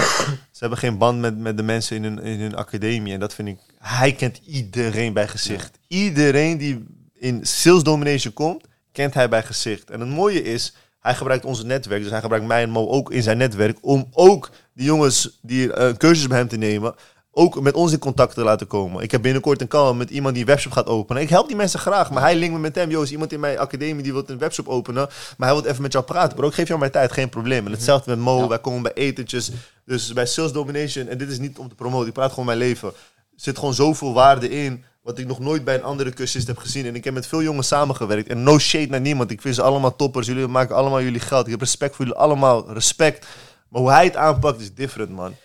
[0.52, 3.14] Ze hebben geen band met, met de mensen in hun, in hun academie.
[3.14, 3.60] En dat vind ik...
[3.78, 5.78] Hij kent iedereen bij gezicht.
[5.88, 9.90] Iedereen die in sales domination komt, kent hij bij gezicht.
[9.90, 12.02] En het mooie is, hij gebruikt onze netwerk.
[12.02, 13.78] Dus hij gebruikt mij en Mo ook in zijn netwerk.
[13.82, 16.96] Om ook die jongens die eh, een cursus bij hem te nemen
[17.34, 19.04] ook met ons in contact te laten komen.
[19.04, 21.22] Ik heb binnenkort een call met iemand die een webshop gaat openen.
[21.22, 22.90] Ik help die mensen graag, maar hij linkt me met hem.
[22.90, 25.82] Yo, is iemand in mijn academie die wil een webshop openen, maar hij wil even
[25.82, 26.36] met jou praten.
[26.36, 27.66] Bro, ik geef jou mijn tijd, geen probleem.
[27.66, 28.48] En hetzelfde met Mo, Ja.
[28.48, 29.52] wij komen bij etentjes.
[29.86, 32.58] Dus bij Sales Domination, en dit is niet om te promoten, ik praat gewoon mijn
[32.58, 32.88] leven.
[32.88, 32.94] Er
[33.36, 36.86] zit gewoon zoveel waarde in, wat ik nog nooit bij een andere cursist heb gezien.
[36.86, 38.30] En ik heb met veel jongens samengewerkt.
[38.30, 40.28] En no shade naar niemand, ik vind ze allemaal toppers.
[40.28, 41.46] Jullie maken allemaal jullie geld.
[41.46, 43.28] Ik heb respect voor jullie allemaal, respect.
[43.70, 45.36] Maar hoe hij het aanpakt is different, man.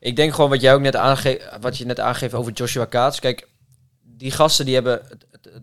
[0.00, 3.20] Ik denk gewoon wat jij ook net aangeeft, wat je net aangeeft over Joshua Kaats.
[3.20, 3.48] Kijk,
[4.02, 5.02] die gasten die hebben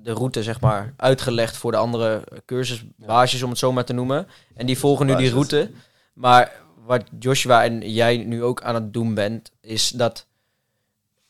[0.04, 4.28] de route zeg maar uitgelegd voor de andere cursusbaasjes om het zo maar te noemen.
[4.56, 5.72] En die volgen nu die route.
[6.14, 6.52] Maar
[6.86, 10.26] wat Joshua en jij nu ook aan het doen bent, is dat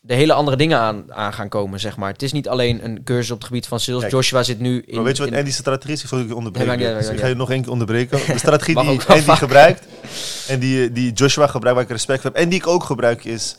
[0.04, 2.12] de hele andere dingen aan, aan gaan komen, zeg maar.
[2.12, 4.00] Het is niet alleen een cursus op het gebied van sales.
[4.00, 4.96] Kijk, Joshua zit nu in...
[4.96, 6.04] Maar weet je wat in- Andy's strategie is?
[6.04, 6.98] Ik je onderbreken.
[6.98, 8.20] Dus ik ga je nog één keer onderbreken.
[8.34, 9.38] De strategie die Andy vaak.
[9.38, 9.86] gebruikt
[10.48, 13.24] en die, die Joshua gebruikt, waar ik respect voor heb, en die ik ook gebruik,
[13.26, 13.56] is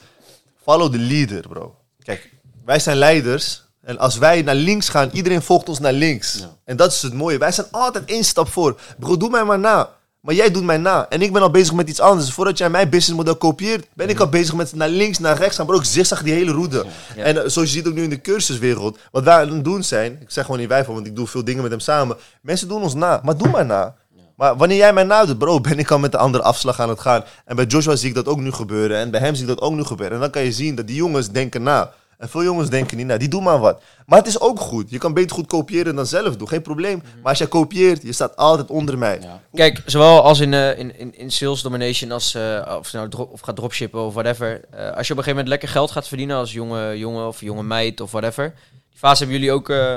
[0.63, 1.75] follow the leader, bro.
[2.03, 2.31] Kijk,
[2.65, 3.63] wij zijn leiders.
[3.83, 6.47] En als wij naar links gaan, iedereen volgt ons naar links.
[6.65, 7.39] En dat is het mooie.
[7.39, 8.81] Wij zijn altijd één stap voor.
[8.99, 9.89] Bro, doe mij maar na.
[10.23, 11.07] Maar jij doet mij na.
[11.09, 12.33] En ik ben al bezig met iets anders.
[12.33, 15.67] Voordat jij mijn businessmodel kopieert, ben ik al bezig met naar links, naar rechts gaan.
[15.67, 16.85] Bro, ik zigzag die hele route.
[17.17, 17.23] Ja.
[17.23, 18.99] En eh, zoals je ziet ook nu in de cursuswereld.
[19.11, 20.19] Wat wij aan het doen zijn.
[20.21, 22.17] Ik zeg gewoon niet wij van, want ik doe veel dingen met hem samen.
[22.41, 23.21] Mensen doen ons na.
[23.25, 23.95] Maar doe maar na.
[24.37, 27.01] Maar wanneer jij mij nadoet, bro, ben ik al met de andere afslag aan het
[27.01, 27.25] gaan.
[27.45, 28.97] En bij Joshua zie ik dat ook nu gebeuren.
[28.97, 30.15] En bij hem zie ik dat ook nu gebeuren.
[30.15, 31.93] En dan kan je zien dat die jongens denken na.
[32.23, 33.17] En veel jongens denken niet na.
[33.17, 33.83] Die doen maar wat.
[34.07, 34.91] Maar het is ook goed.
[34.91, 36.49] Je kan beter goed kopiëren dan zelf doen.
[36.49, 37.03] Geen probleem.
[37.21, 39.21] Maar als jij kopieert, je staat altijd onder mij.
[39.21, 39.41] Ja.
[39.55, 43.41] Kijk, zowel als in, eh, in, in, in sales domination als eh, of, nou of
[43.41, 44.61] gaat dropshippen of whatever.
[44.71, 47.41] Eh, als je op een gegeven moment lekker geld gaat verdienen als jonge jongen of
[47.41, 48.55] jonge meid of whatever.
[48.91, 49.97] Die fase hebben jullie ook eh,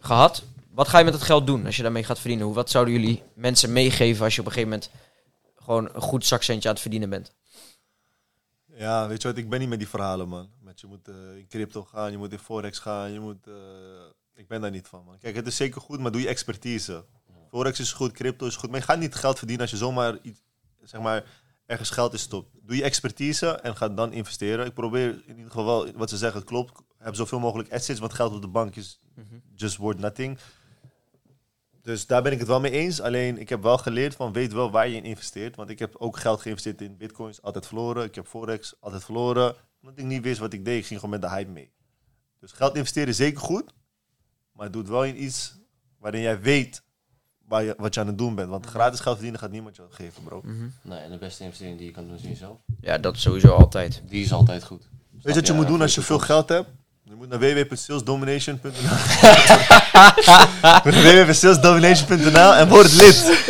[0.00, 0.42] gehad.
[0.74, 2.46] Wat ga je met dat geld doen als je daarmee gaat verdienen?
[2.46, 4.90] Hoe, wat zouden jullie mensen meegeven als je op een gegeven moment
[5.64, 7.32] gewoon een goed zakcentje aan het verdienen bent?
[8.74, 9.36] Ja, weet je wat?
[9.36, 10.50] Ik ben niet met die verhalen, man.
[10.60, 13.46] Met je moet eh, in crypto gaan, je moet in forex gaan, je moet...
[13.46, 13.54] eh,
[14.34, 15.18] ik ben daar niet van, man.
[15.18, 17.04] Kijk, het is zeker goed, maar doe je expertise.
[17.48, 20.18] Forex is goed, crypto is goed, maar je gaat niet geld verdienen als je zomaar
[20.22, 20.42] iets,
[20.82, 21.24] zeg maar,
[21.66, 22.50] ergens geld in stopt.
[22.62, 24.66] Doe je expertise en ga dan investeren.
[24.66, 26.80] Ik probeer in ieder geval wel, wat ze zeggen, klopt.
[26.98, 29.00] Heb zoveel mogelijk assets, want geld op de bank is
[29.54, 30.38] just worth nothing.
[31.82, 33.00] Dus daar ben ik het wel mee eens.
[33.00, 35.56] Alleen ik heb wel geleerd van weet wel waar je in investeert.
[35.56, 38.04] Want ik heb ook geld geïnvesteerd in bitcoins, altijd verloren.
[38.04, 39.54] Ik heb forex, altijd verloren.
[39.82, 40.78] Omdat ik niet wist wat ik deed.
[40.78, 41.72] Ik ging gewoon met de hype mee.
[42.38, 43.72] Dus geld investeren is zeker goed.
[44.52, 45.58] Maar doe het wel in iets
[45.98, 46.82] waarin jij weet
[47.46, 48.48] waar je, wat je aan het doen bent.
[48.48, 50.40] Want gratis geld verdienen gaat niemand je geven, bro.
[50.44, 50.68] Mhm.
[50.82, 52.58] Nee, en de beste investering die je kan doen is in jezelf.
[52.80, 54.02] Ja, dat is sowieso altijd.
[54.08, 54.88] Die is altijd goed.
[55.10, 56.68] Weet je wat je moet doen als je veel geld hebt?
[57.12, 58.70] Je moet naar www.salesdomination.nl
[61.02, 63.46] www.salesdomination.nl en word lid.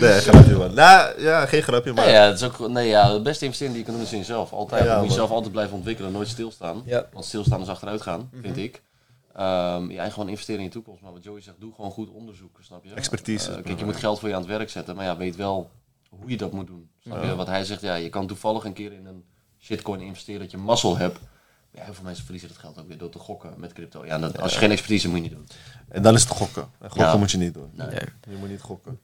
[0.00, 0.74] Nee, grapje man.
[0.74, 2.04] Nou, ja, geen grapje, maar...
[2.04, 4.12] Nee, ja, het is ook, nee, ja, de beste investering die je kan doen is
[4.12, 4.52] in jezelf.
[4.52, 4.84] Altijd.
[4.84, 6.82] Ja, je moet jezelf altijd blijven ontwikkelen, nooit stilstaan.
[6.84, 7.08] Ja.
[7.12, 8.82] Want stilstaan is achteruit gaan, vind ik.
[9.34, 11.02] Ehm ja, en gewoon investeren in je toekomst.
[11.02, 12.94] Maar wat Joey zegt, doe gewoon goed onderzoek, snap je?
[12.94, 13.52] Expertise.
[13.52, 15.70] Eh, kijk, je moet geld voor je aan het werk zetten, maar ja, weet wel
[16.08, 16.90] hoe je dat moet doen.
[17.02, 17.34] Snap je?
[17.34, 19.24] Wat hij zegt, ja, je kan toevallig een keer in een
[19.60, 21.18] shitcoin investeren dat je mazzel hebt.
[21.76, 24.06] Ja, heel veel mensen verliezen dat geld ook weer door te gokken met crypto.
[24.06, 25.46] Ja, dat, als je geen expertise moet je niet doen.
[25.88, 26.62] En dan is het gokken.
[26.80, 27.16] En gokken Ja.
[27.16, 27.70] moet je niet doen.
[27.72, 27.86] Nee.
[27.86, 27.98] Nee.
[28.30, 28.98] Je moet niet gokken.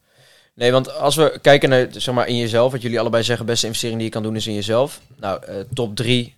[0.54, 3.66] Nee, want als we kijken naar zeg maar, in jezelf, wat jullie allebei zeggen, beste
[3.66, 5.00] investering die je kan doen is in jezelf.
[5.20, 6.34] Nou, eh, top 3.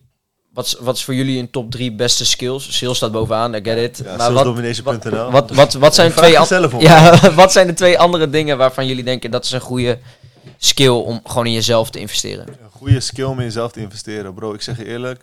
[0.52, 2.76] Wat, is- wat is voor jullie een top 3 beste skills?
[2.78, 4.00] Sales staat bovenaan, I get it.
[4.04, 4.44] Ja, maar wat,
[5.30, 9.04] wat, wat, wat, zijn twee an- ja, wat zijn de twee andere dingen waarvan jullie
[9.04, 9.98] denken dat is een goede
[10.58, 12.48] skill om gewoon in jezelf te investeren?
[12.48, 14.52] Een goede skill om in jezelf te investeren, bro.
[14.54, 15.22] Ik zeg je eerlijk.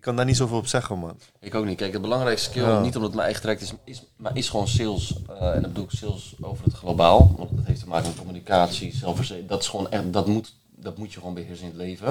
[0.00, 1.18] Ik kan daar niet zoveel op zeggen, man.
[1.40, 1.76] Ik ook niet.
[1.76, 2.80] Kijk, de belangrijkste skill, Ja.
[2.80, 5.14] niet omdat het mijn eigen traject is, is, maar is gewoon sales.
[5.28, 7.34] eh, en dat bedoel ik sales over het globaal.
[7.36, 9.48] Want dat heeft te maken met communicatie, zelfverzekering.
[9.50, 12.06] Dat is gewoon echt, dat moet, dat moet je gewoon beheersen in het leven.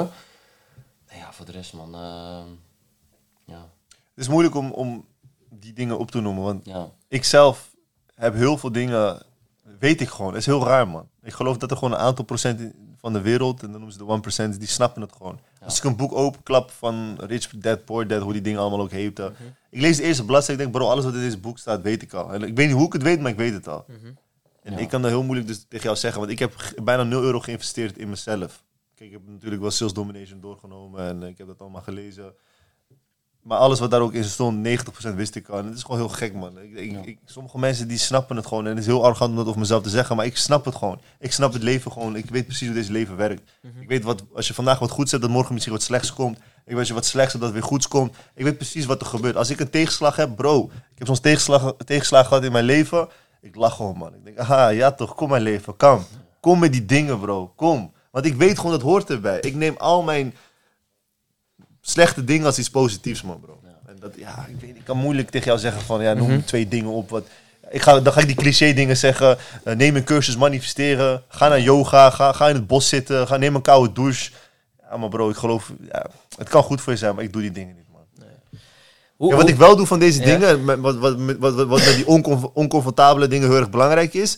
[1.08, 1.94] Nou ja, voor de rest, man.
[1.96, 2.48] ehm,
[3.46, 5.06] ja, Het is moeilijk om, om
[5.50, 6.90] die dingen op te noemen, want ja.
[7.08, 7.76] ik zelf
[8.16, 9.22] heb heel veel dingen,
[9.80, 10.30] weet ik gewoon.
[10.32, 11.08] Het is heel raar, man.
[11.24, 14.22] Ik geloof dat er gewoon een aantal procent in- van de wereld, en dan noemen
[14.22, 15.40] ze de 1%, die snappen het gewoon.
[15.64, 18.92] Als ik een boek openklap van Rich Dad, Poor Dad, hoe die dingen allemaal ook
[18.92, 19.36] heten.
[19.70, 22.02] Ik lees de eerste bladzijde, ik denk, bro, alles wat in deze boek staat, weet
[22.02, 22.34] ik al.
[22.34, 23.86] En ik weet niet hoe ik het weet, maar ik weet het al.
[24.64, 24.78] En Ja.
[24.78, 27.40] ik kan dat heel moeilijk dus tegen jou zeggen, want ik heb bijna 0 euro
[27.40, 28.64] geïnvesteerd in mezelf.
[28.96, 32.34] Kijk, ik heb natuurlijk wel Sales Domination doorgenomen en ik heb dat allemaal gelezen.
[33.50, 35.58] Maar alles wat daar ook in stond, 90% wist ik al.
[35.60, 36.60] En het is gewoon heel gek, man.
[36.62, 37.00] Ik, ik, Ja.
[37.04, 38.64] ik- sommige mensen die snappen het gewoon.
[38.64, 40.76] En het is heel arrogant om dat over mezelf te zeggen, maar ik snap het
[40.76, 41.02] gewoon.
[41.20, 42.16] Ik snap het leven gewoon.
[42.16, 43.52] Ik weet precies hoe deze leven werkt.
[43.80, 46.38] Ik weet wat, als je vandaag wat goeds hebt, dat morgen misschien wat slechts komt.
[46.38, 48.16] Ik weet als je wat slechts hebt, dat weer goeds komt.
[48.36, 49.36] Ik weet precies wat er gebeurt.
[49.36, 50.64] Als ik een tegenslag heb, bro.
[50.74, 53.08] Ik heb soms tegenslag, tegenslag gehad in mijn leven.
[53.42, 54.14] Ik lach gewoon, man.
[54.14, 56.06] Ik denk, aha, ja toch, kom mijn leven, kom.
[56.40, 57.48] Kom met die dingen, bro.
[57.56, 57.92] Kom.
[58.12, 59.40] Want ik weet gewoon, dat hoort erbij.
[59.40, 60.34] Ik neem al mijn
[61.82, 63.60] slechte dingen als iets positiefs, man, bro.
[63.88, 66.68] En dat, ja, ik, weet, ik kan moeilijk tegen jou zeggen van, ja, noem twee
[66.68, 67.10] dingen op.
[67.10, 67.24] Wat,
[67.70, 69.38] ik ga, dan ga ik die cliché dingen zeggen.
[69.64, 71.24] Eh, neem een cursus manifesteren.
[71.28, 72.10] Ga naar yoga.
[72.10, 73.28] Ga, ga in het bos zitten.
[73.28, 74.32] Ga, neem een koude douche.
[74.90, 76.06] Ja, maar bro, ik geloof, ja,
[76.38, 78.02] het kan goed voor je zijn, maar ik doe die dingen niet, man.
[79.16, 80.26] Hoe, Ja, wat hoe- ik wel doe van deze Ja.
[80.26, 84.14] dingen, wat, wat, met- wat, wat, wat met die oncom- oncomfortabele dingen heel erg belangrijk
[84.14, 84.38] is,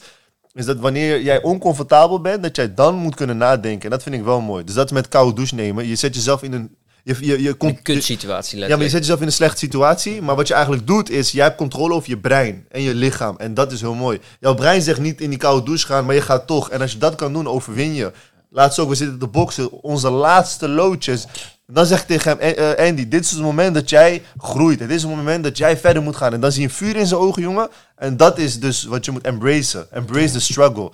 [0.53, 3.83] is dat wanneer jij oncomfortabel bent, dat jij dan moet kunnen nadenken.
[3.83, 4.63] En dat vind ik wel mooi.
[4.63, 5.87] Dus dat is met koude douche nemen.
[5.87, 6.75] Je zet jezelf in een...
[7.03, 10.21] Je, je, je komt, een kutsituatie ja, maar je zet jezelf in een slechte situatie.
[10.21, 13.35] Maar wat je eigenlijk doet, is jij hebt controle over je brein en je lichaam.
[13.37, 14.19] En dat is heel mooi.
[14.39, 16.69] Jouw brein zegt niet in die koude douche gaan, maar je gaat toch.
[16.69, 18.11] En als je dat kan doen, overwin je.
[18.49, 19.71] Laatst ook, we zitten te boksen.
[19.71, 21.25] Onze laatste loodjes.
[21.67, 24.79] Dan zeg ik tegen hem, "Eh, eh, Andy, dit is het moment dat jij groeit.
[24.79, 26.33] Dit is het moment dat jij verder moet gaan.
[26.33, 27.69] En dan zie je een vuur in zijn ogen, jongen.
[27.95, 29.91] En dat is dus wat je moet embracen.
[29.91, 30.91] Embrace the struggle.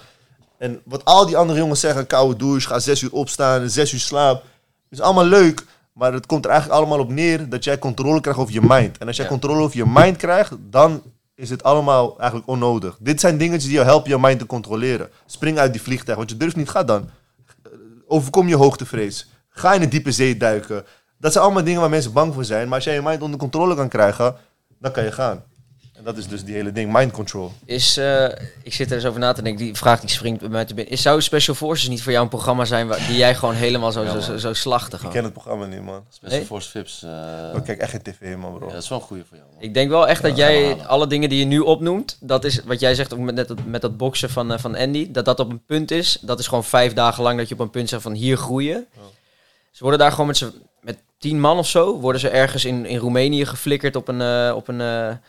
[0.57, 3.99] En wat al die andere jongens zeggen, koude douche, ga zes uur opstaan, zes uur
[3.99, 4.43] slaap.
[4.89, 5.65] is allemaal leuk,
[5.97, 8.97] maar het komt er eigenlijk allemaal op neer dat jij controle krijgt over je mind.
[8.97, 9.31] En als jij Ja.
[9.31, 11.01] controle over je mind krijgt, dan
[11.35, 12.97] is het allemaal eigenlijk onnodig.
[12.99, 15.09] Dit zijn dingetjes die jou helpen je mind te controleren.
[15.25, 17.09] Spring uit die vliegtuig, want je durft niet, ga dan.
[18.07, 19.29] Overkom je hoogtevrees.
[19.49, 20.85] Ga in de diepe zee duiken.
[21.17, 22.65] Dat zijn allemaal dingen waar mensen bang voor zijn.
[22.67, 24.35] Maar als jij je mind onder controle kan krijgen,
[24.79, 25.43] dan kan je gaan.
[25.97, 27.51] En dat is dus die hele ding, mind control.
[27.65, 28.25] Is, eh,
[28.63, 30.73] ik zit er eens over na te denken, die vraag die springt bij mij te
[30.73, 30.93] binnen.
[30.93, 33.91] Is, zou Special Forces niet voor jou een programma zijn waar, die jij gewoon helemaal
[33.91, 36.03] zo, Ja, zo, zo, zo slachten Ik ken het programma niet, man.
[36.09, 36.47] Special Nee?
[36.47, 37.03] Force Vips.
[37.03, 37.09] eh,
[37.55, 38.67] Ik kijk echt geen tv, man, bro.
[38.67, 39.49] ja, dat is wel een goede voor jou.
[39.53, 39.61] Man.
[39.63, 42.63] Ik denk wel echt dat Ja, jij alle dingen die je nu opnoemt, dat is
[42.63, 45.25] wat jij zegt ook met, net dat, met dat boksen van, eh, van Andy, dat
[45.25, 46.17] dat op een punt is.
[46.21, 48.85] Dat is gewoon vijf dagen lang dat je op een punt zegt van hier groeien.
[49.71, 52.85] Ze worden daar gewoon met, z'n- met tien man of zo, worden ze ergens in,
[52.85, 55.19] in Roemenië geflikkerd op een, op, een,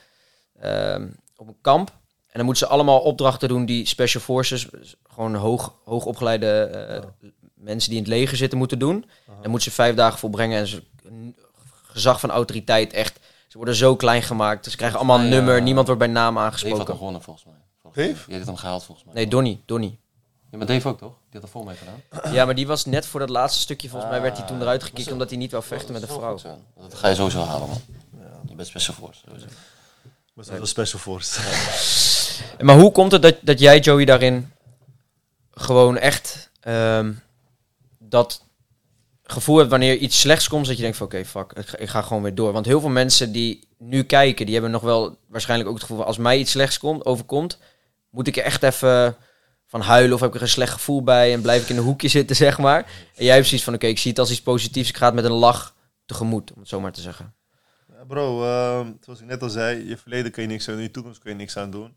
[0.61, 1.89] eh, ehm, op een kamp.
[2.27, 4.69] En dan moeten ze allemaal opdrachten doen die Special Forces,
[5.11, 7.03] gewoon hoog, hoogopgeleide eh,
[7.55, 9.05] mensen die in het leger zitten, moeten doen.
[9.27, 11.37] Dan moeten ze vijf dagen volbrengen en ze, een
[11.83, 13.19] gezag van autoriteit echt.
[13.49, 14.71] Ze worden zo klein gemaakt.
[14.71, 15.63] Ze krijgen allemaal een nummer.
[15.63, 16.95] Niemand wordt bij naam Dave had hem aangesproken.
[16.95, 17.55] gewonnen volgens mij.
[17.83, 18.15] Volgens Dave?
[18.17, 18.25] mij.
[18.27, 19.15] Jij hebt hem gehaald volgens mij.
[19.15, 19.61] Nee, Donny.
[19.67, 19.99] Donny.
[20.51, 21.13] Ja, maar Dave ook toch?
[21.31, 22.33] Die had er vol mee gedaan.
[22.35, 23.89] Ja, maar die was net voor dat laatste stukje.
[23.89, 26.09] Volgens mij werd hij toen Ah, eruit gekikt omdat hij niet wou vechten met een
[26.09, 26.39] vrouw.
[26.43, 26.63] wel.
[26.81, 27.81] Dat ga je sowieso halen man.
[28.49, 29.21] Je bent Special Force.
[29.27, 29.47] Sowieso.
[30.39, 31.41] Maar dat is wel special force.
[32.66, 34.53] Maar hoe komt het dat, dat jij, Joey, daarin
[35.51, 37.12] gewoon echt ehm,
[37.99, 38.45] dat
[39.22, 41.89] gevoel hebt wanneer iets slechts komt, dat je denkt van oké, fuck, ik ga, ik
[41.89, 42.53] ga gewoon weer door.
[42.53, 45.99] Want heel veel mensen die nu kijken, die hebben nog wel waarschijnlijk ook het gevoel
[45.99, 47.59] van als mij iets slechts komt, overkomt,
[48.11, 49.16] moet ik er echt even
[49.66, 51.82] van huilen of heb ik er een slecht gevoel bij en blijf ik in een
[51.82, 52.86] hoekje zitten, zeg maar.
[53.14, 55.14] En jij hebt zoiets van oké, ik zie het als iets positiefs, ik ga het
[55.14, 55.74] met een lach
[56.07, 57.34] tegemoet, om het zo maar te zeggen.
[57.99, 60.82] Ja, bro, ehm, zoals ik net al zei, je verleden kun je niks aan doen,
[60.82, 61.96] je toekomst kun je niks aan doen.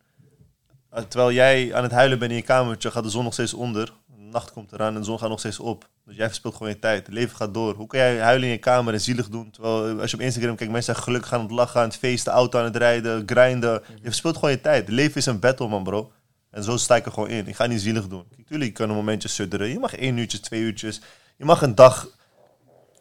[0.94, 3.54] Uh, terwijl jij aan het huilen bent in je kamertje, gaat de zon nog steeds
[3.54, 3.86] onder.
[3.86, 5.90] De nacht komt eraan en de zon gaat nog steeds op.
[6.06, 7.06] Dus jij verspilt gewoon je tijd.
[7.06, 7.76] Het leven gaat door.
[7.76, 9.52] Hoe kan jij huilen in je kamer en zielig doen?
[9.52, 11.98] Terwijl eh, als je op Instagram kijkt, mensen zijn gelukkig aan het lachen, aan het
[11.98, 13.82] feesten, auto aan het rijden, grinden.
[13.96, 14.86] Je verspilt gewoon je tijd.
[14.86, 16.12] Het leven is een battle, man, bro.
[16.50, 17.48] En zo sta ik er gewoon in.
[17.48, 18.26] Ik ga niet zielig doen.
[18.36, 19.68] Kijk, tuurlijk, je kan een momentje sudderen.
[19.68, 21.02] Je mag één uurtje, twee uurtjes.
[21.38, 22.08] Je mag een dag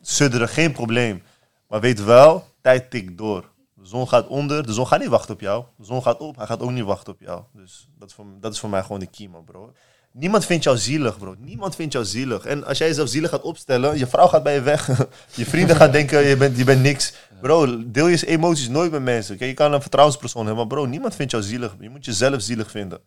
[0.01, 1.23] sudderen, geen probleem.
[1.71, 3.51] Maar weet wel, tijd tikt door.
[3.75, 5.65] De zon gaat onder, de zon gaat niet wachten op jou.
[5.77, 7.43] De zon gaat op, hij gaat ook niet wachten op jou.
[7.53, 9.73] Dus dat is voor, dat is mij gewoon de key, bro.
[10.13, 11.35] Niemand vindt jou zielig, bro.
[11.39, 12.45] Niemand vindt jou zielig.
[12.45, 14.87] En als jij jezelf zielig gaat opstellen, je vrouw gaat bij je weg.
[15.35, 17.15] je vrienden gaan denken, je bent, je bent niks.
[17.41, 19.37] Bro, deel je emoties nooit met mensen.
[19.37, 21.77] Kijk, je kan een vertrouwenspersoon hebben, maar bro, niemand vindt jou zielig.
[21.81, 23.01] Je moet jezelf zielig vinden.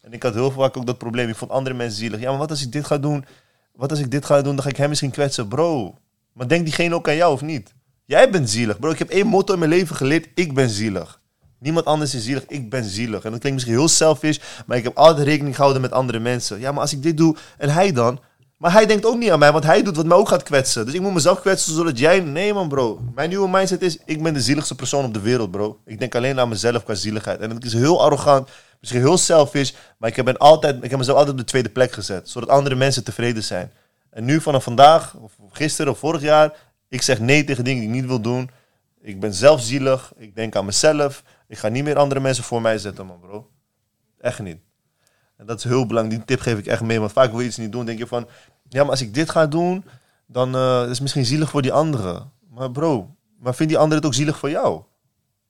[0.00, 1.28] En ik had heel vaak ook dat probleem.
[1.28, 2.20] Ik vond andere mensen zielig.
[2.20, 3.24] Ja, maar wat als ik dit ga doen?
[3.72, 4.54] Wat als ik dit ga doen?
[4.54, 5.48] Dan ga ik hem misschien kwetsen.
[5.48, 5.98] Bro,
[6.32, 7.76] maar denk diegene ook aan jou of niet?
[8.08, 8.90] Jij bent zielig, bro.
[8.90, 10.28] Ik heb één motto in mijn leven geleerd.
[10.34, 11.20] Ik ben zielig.
[11.58, 12.44] Niemand anders is zielig.
[12.46, 13.24] Ik ben zielig.
[13.24, 16.60] En dat klinkt misschien heel selfish, maar ik heb altijd rekening gehouden met andere mensen.
[16.60, 18.20] Ja, maar als ik dit doe en hij dan?
[18.56, 20.84] Maar hij denkt ook niet aan mij, want hij doet wat mij ook gaat kwetsen.
[20.84, 22.20] Dus ik moet mezelf kwetsen zodat jij...
[22.20, 23.98] Nee man bro, mijn nieuwe mindset is...
[24.04, 25.78] Ik ben de zieligste persoon op de wereld bro.
[25.84, 27.40] Ik denk alleen aan mezelf qua zieligheid.
[27.40, 28.48] En het is heel arrogant,
[28.80, 29.72] misschien heel selfish...
[29.98, 32.28] Maar ik heb, altijd, ik heb mezelf altijd op de tweede plek gezet.
[32.28, 33.72] Zodat andere mensen tevreden zijn.
[34.10, 36.52] En nu vanaf vandaag, of gisteren of vorig jaar...
[36.88, 38.50] Ik zeg nee tegen dingen die ik niet wil doen.
[39.00, 40.12] Ik ben zelf zielig.
[40.16, 41.22] Ik denk aan mezelf.
[41.48, 43.50] Ik ga niet meer andere mensen voor mij zetten man bro.
[44.18, 44.58] Echt niet.
[45.36, 46.16] En dat is heel belangrijk.
[46.16, 47.00] Die tip geef ik echt mee.
[47.00, 47.84] Want vaak wil je iets niet doen.
[47.84, 48.28] denk je van...
[48.68, 49.84] Ja, maar als ik dit ga doen...
[50.30, 52.32] Dan uh, is het misschien zielig voor die anderen.
[52.50, 54.82] Maar bro, maar vindt die andere het ook zielig voor jou?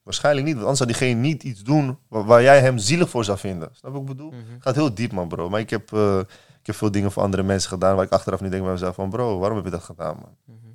[0.03, 0.55] Waarschijnlijk niet.
[0.55, 1.99] Want anders zou diegene niet iets doen...
[2.09, 3.69] waar, waar jij hem zielig voor zou vinden.
[3.73, 4.31] Snap wat ik bedoel?
[4.31, 4.41] Mhm.
[4.59, 5.49] Gaat heel diep man bro.
[5.49, 6.19] Maar ik heb, uh,
[6.61, 7.97] ik heb veel dingen voor andere mensen gedaan...
[7.97, 9.11] waar ik achteraf nu denk bij mezelf van...
[9.11, 10.37] Bro, waarom heb je dat gedaan man?
[10.45, 10.68] Mhm.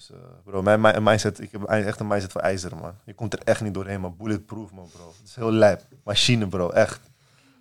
[0.00, 2.94] Dus uh, bro, mijn, mijn mindset, ik heb echt een mindset voor ijzer, man.
[3.04, 4.14] Je komt er echt niet doorheen, man.
[4.18, 5.14] Bulletproof, man, bro.
[5.18, 5.82] Het is heel lijp.
[6.04, 7.00] Machine, bro, echt.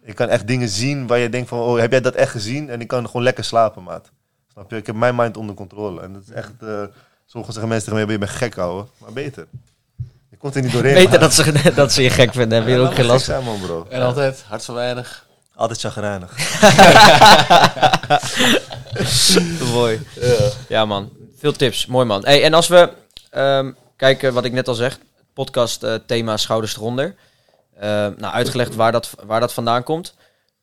[0.03, 2.69] Ik kan echt dingen zien waar je denkt van, oh, heb jij dat echt gezien?
[2.69, 4.11] En ik kan gewoon lekker slapen, maat.
[4.51, 4.77] Snap je?
[4.77, 6.01] Ik heb mijn mind onder controle.
[6.01, 6.83] En dat is echt, uh,
[7.25, 8.87] sommigen zeggen mensen tegen mij, je bent gek, houden.
[8.97, 9.47] Maar beter.
[10.29, 10.93] Je komt er niet doorheen.
[10.93, 13.33] Beter dat ze, dat ze je gek vinden, heb je ja, ook geen last van.
[13.33, 13.85] zijn, man, bro.
[13.89, 15.27] En altijd hart van weinig.
[15.55, 16.37] Altijd chagrijnig.
[19.73, 19.99] Mooi.
[20.67, 20.85] Ja.
[20.85, 21.85] man, veel tips.
[21.85, 22.25] Mooi man.
[22.25, 22.89] Hey, en als we
[23.29, 24.99] ehm, kijken, wat ik net al zeg,
[25.33, 27.15] podcast eh, thema schouders eronder.
[27.75, 30.13] Ehm, nou, uitgelegd waar dat, waar dat vandaan komt.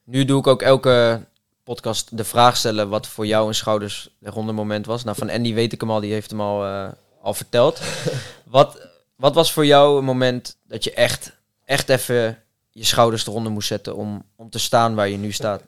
[0.04, 1.20] Nu doe ik ook elke
[1.64, 5.04] podcast de vraag stellen wat voor jou een schouders eronder moment was.
[5.04, 6.88] Nou, van Andy weet ik hem al, die heeft hem al, eh,
[7.20, 7.80] al verteld.
[8.44, 11.32] wat, wat was voor jou een moment dat je echt,
[11.64, 15.62] echt even je schouders eronder moest zetten om, om te staan waar je nu staat?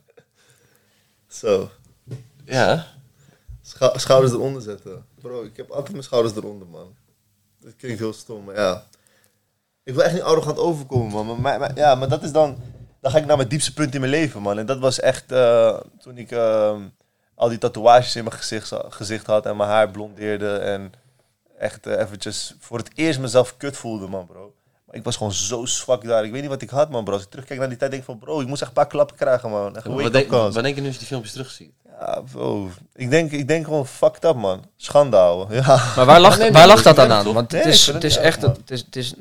[1.28, 1.70] Zo.
[2.44, 2.97] Ja.
[3.69, 5.05] Schou- schouders eronder zetten.
[5.21, 6.95] Bro, ik heb altijd mijn schouders eronder, man.
[7.61, 8.85] Dat klinkt heel stom, maar ja.
[9.85, 11.27] Ik wil echt niet arrogant overkomen, man.
[11.27, 12.57] Maar, maar- maar- ja, maar dat is dan...
[13.01, 14.59] Dan ga ik naar mijn diepste punt in mijn leven, man.
[14.59, 16.81] En dat was echt eh, toen ik ehm,
[17.35, 20.57] al die tatoeages in mijn gezicht, gezicht had en mijn haar blondeerde.
[20.57, 20.93] En
[21.59, 24.55] echt eh, eventjes voor het eerst mezelf kut voelde, man, bro.
[24.85, 26.25] Maar ik was gewoon zo zwak daar.
[26.25, 27.12] Ik weet niet wat ik had, man, bro.
[27.14, 28.19] Als ik terugkijk naar die tijd, denk ik van...
[28.19, 29.77] Bro, ik moest echt een paar klappen krijgen, man.
[29.77, 31.73] Echt Wat denk, wat denk je nu als je die filmpjes terugziet?
[32.01, 32.70] Ja, bro.
[32.94, 34.64] Ik denk, ik denk gewoon fucked up, man.
[34.76, 35.55] Schande, ouwe.
[35.55, 35.82] Ja.
[35.96, 37.24] Maar waar lag, Nee, waar dat lag dat aan?
[37.24, 37.34] toch?
[37.34, 39.14] Want het is, het is echt, het is, het, is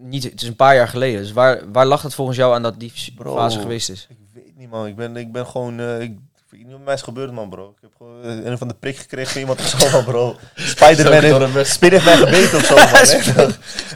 [0.00, 1.20] niet, het is een paar jaar geleden.
[1.20, 3.34] Dus waar, waar lag het volgens jou aan dat die Bro.
[3.36, 4.06] fase geweest is?
[4.10, 4.86] Ik weet niet, man.
[4.86, 5.80] Ik ben, ik ben gewoon...
[5.80, 7.68] eh, ik, ik weet niet wat mij is gebeurd, man, bro.
[7.76, 10.36] Ik heb gewoon eh, een van de prik gekregen van iemand of zo, man, bro.
[10.54, 11.70] Spider-Man heeft...
[11.70, 13.52] Spin heeft mij gebeten of zo, man.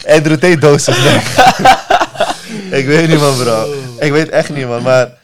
[0.17, 1.21] Andrew Tate-dosis, nee.
[2.81, 3.73] ik weet niet, man, bro.
[3.99, 4.83] Ik weet echt niet, man.
[4.83, 5.19] Maar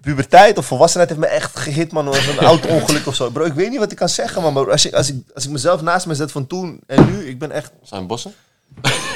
[0.00, 2.08] puberteit of volwassenheid heeft me echt gehit, man.
[2.08, 3.30] Of een oud ongeluk of zo.
[3.30, 4.52] Bro, ik weet niet wat ik kan zeggen, man.
[4.52, 7.24] Maar als, ik, als, ik, als ik mezelf naast me zet van toen en nu,
[7.24, 7.72] ik ben echt...
[7.82, 8.32] Zijn bossen?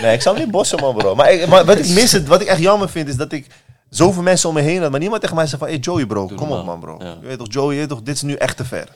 [0.03, 1.15] Nee, ik zou niet bossen, man, bro.
[1.15, 3.47] Maar, ik, maar wat ik mis, het, wat ik echt jammer vind, is dat ik
[3.91, 4.91] zoveel mensen om me heen had.
[4.91, 6.97] Maar niemand tegen mij zegt van, hey Joey, bro, Doe kom op, man, bro.
[6.99, 7.17] Ja.
[7.21, 8.89] Je weet toch, Joey, je weet toch, dit is nu echt te ver.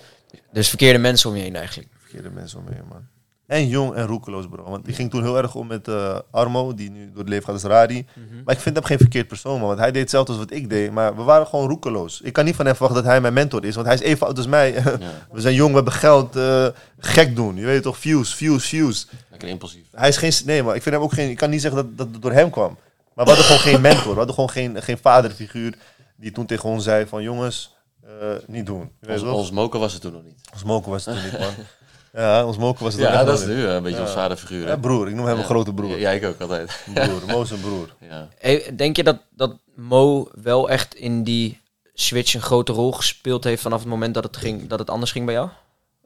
[0.53, 1.89] Dus verkeerde mensen om je heen eigenlijk.
[1.99, 3.07] Verkeerde mensen om me heen, man.
[3.51, 4.63] En jong en roekeloos, bro.
[4.71, 7.45] Want die ging toen heel erg om met eh, Armo, die nu door het leven
[7.45, 8.07] gaat als Rari.
[8.15, 8.43] Mhm.
[8.45, 9.69] Maar ik vind hem geen verkeerd persoon, man.
[9.69, 10.91] Want hij deed hetzelfde als wat ik deed.
[10.93, 12.21] Maar we waren gewoon roekeloos.
[12.21, 13.75] Ik kan niet van hem verwachten dat hij mijn mentor is.
[13.75, 14.73] Want hij is even oud als mij.
[14.83, 14.99] Ja,
[15.33, 16.37] we zijn jong, we hebben geld.
[16.37, 16.67] eh,
[16.99, 17.57] gek doen.
[17.57, 19.07] Je weet toch, views, views, views.
[19.31, 19.87] lekker impulsief.
[19.93, 20.33] Hij is geen...
[20.45, 21.31] Nee, maar ik vind hem ook geen...
[21.31, 22.79] Ik kan niet zeggen dat, dat het door hem kwam.
[23.15, 24.11] Maar we hadden gewoon geen mentor.
[24.11, 25.75] We hadden gewoon geen, geen vaderfiguur
[26.17, 27.23] die toen tegen ons zei van...
[27.23, 28.11] Jongens, eh,
[28.47, 28.91] niet doen.
[29.09, 30.41] Ons, ons moken was het toen nog niet.
[30.53, 31.53] Ons moken was het toen niet, man.
[32.13, 34.05] Ja, ons moken was het Ja, dat is nu eh, een beetje Ja.
[34.05, 34.65] ons vaderfiguur.
[34.65, 34.71] hè?
[34.71, 35.09] Ja, broer.
[35.09, 35.99] Ik noem hem een grote broer.
[35.99, 36.85] Ja, ik ook altijd.
[36.95, 37.95] Broer, Mo is een broer.
[38.11, 38.29] Ja.
[38.39, 41.61] Hey, denk je dat, dat Mo wel echt in die
[41.95, 45.13] switch een grote rol gespeeld heeft vanaf het moment dat het, ging, dat het anders
[45.13, 45.49] ging bij jou?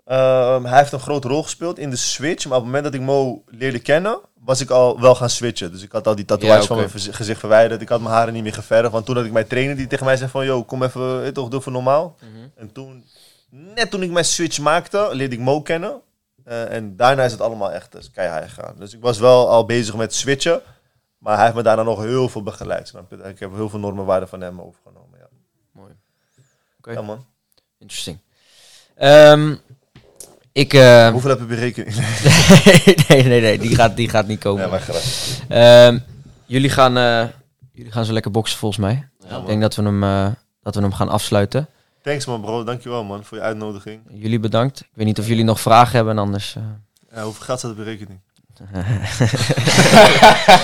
[0.05, 2.45] Ehm, hij heeft een grote rol gespeeld in de switch.
[2.47, 5.73] Maar op het moment dat ik Mo leerde kennen, was ik al wel gaan switchen.
[5.73, 7.81] Dus ik had al die tatoeages Ja, van mijn verzi- gezicht verwijderd.
[7.83, 8.91] Ik had mijn haren niet meer geverfd.
[8.93, 10.45] Want toen had ik mijn trainer die tegen mij zei van...
[10.45, 12.17] Yo, kom even, weet toch, doe even normaal.
[12.57, 13.05] En toen,
[13.57, 16.01] net toen ik mijn switch maakte, leerde ik Mo kennen.
[16.45, 18.75] Eh, en daarna is het allemaal echt dus, keihard gegaan.
[18.79, 20.61] Dus ik was wel al bezig met switchen.
[21.19, 22.89] Maar hij heeft me daarna nog heel veel begeleid.
[22.89, 23.17] Snap je?
[23.17, 25.19] Ik heb heel veel normen waarden van hem overgenomen.
[25.19, 25.27] Ja,
[25.73, 25.93] Mooi.
[26.79, 27.27] Oké, ja man.
[27.79, 28.19] interesting.
[28.95, 29.55] Ehm,
[30.53, 30.73] ik...
[30.73, 31.95] eh, Hoeveel heb je op je rekening?
[33.09, 34.63] nee, nee, nee, die gaat, die gaat niet komen.
[34.63, 35.39] Ja, maar graag.
[35.49, 35.99] Ehm,
[36.47, 37.29] jullie, gaan, eh,
[37.73, 39.09] jullie gaan zo lekker boksen volgens mij.
[39.29, 40.29] Ja, ik denk dat we, hem, eh,
[40.63, 41.69] dat we hem gaan afsluiten.
[42.05, 44.01] Thanks man bro, dankjewel man voor je uitnodiging.
[44.13, 44.81] Jullie bedankt.
[44.81, 46.55] Ik weet niet of jullie nog vragen hebben, anders...
[46.57, 46.63] eh,
[47.17, 48.21] Ja, hoeveel geld staat op je rekening?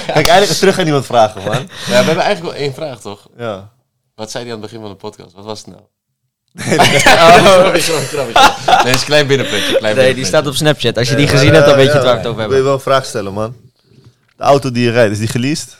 [0.06, 1.52] Kijk, eigenlijk eens terug aan iemand vragen man.
[1.60, 3.26] Ja, we hebben eigenlijk wel één vraag, toch?
[3.36, 3.70] Ja.
[4.14, 5.32] Wat zei hij aan het begin van de podcast?
[5.32, 5.80] Wat was het nou?
[6.52, 7.74] Nee, het
[8.94, 9.76] is een klein binnenpuntje.
[9.76, 10.96] Klein nee, die staat op Snapchat.
[10.98, 12.54] Als je die gezien hebt, dan weet je ja, waar we het over Wil je
[12.54, 12.64] hebben.
[12.64, 13.56] wel een vraag stellen man?
[14.36, 15.76] De auto die je rijdt, is die geleased?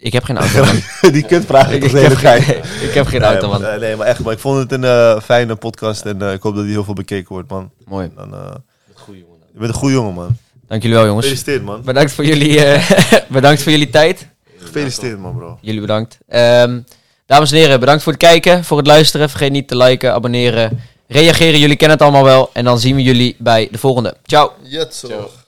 [0.00, 0.82] Ik heb geen auto, man.
[1.12, 2.56] die kutvraag ik, ik ik, heb geen,
[2.88, 3.60] ik heb geen auto, nee, man.
[3.60, 6.42] maar, nee, maar echt, maar ik vond het een eh, fijne podcast en eh, ik
[6.42, 7.70] hoop dat die heel veel bekeken wordt, man.
[7.86, 8.10] Mooi.
[8.16, 8.54] Dan, eh,
[8.94, 9.36] Goeie jongen.
[9.52, 10.36] je bent een goede jongen, man.
[10.70, 11.26] Dank jullie wel, jongens.
[11.26, 11.82] Gefeliciteerd, man.
[11.82, 14.28] Bedankt voor jullie, eh, bedankt voor jullie tijd.
[14.58, 15.58] Gefeliciteerd, man, bro.
[15.60, 16.18] Jullie bedankt.
[16.28, 16.80] Ehm,
[17.26, 19.30] dames en heren, bedankt voor het kijken, voor het luisteren.
[19.30, 21.60] Vergeet niet te liken, abonneren, reageren.
[21.60, 22.50] Jullie kennen het allemaal wel.
[22.52, 24.16] En dan zien we jullie bij de volgende.
[24.24, 24.52] Ciao.
[24.62, 25.06] Jet zo.
[25.06, 25.39] Ciao.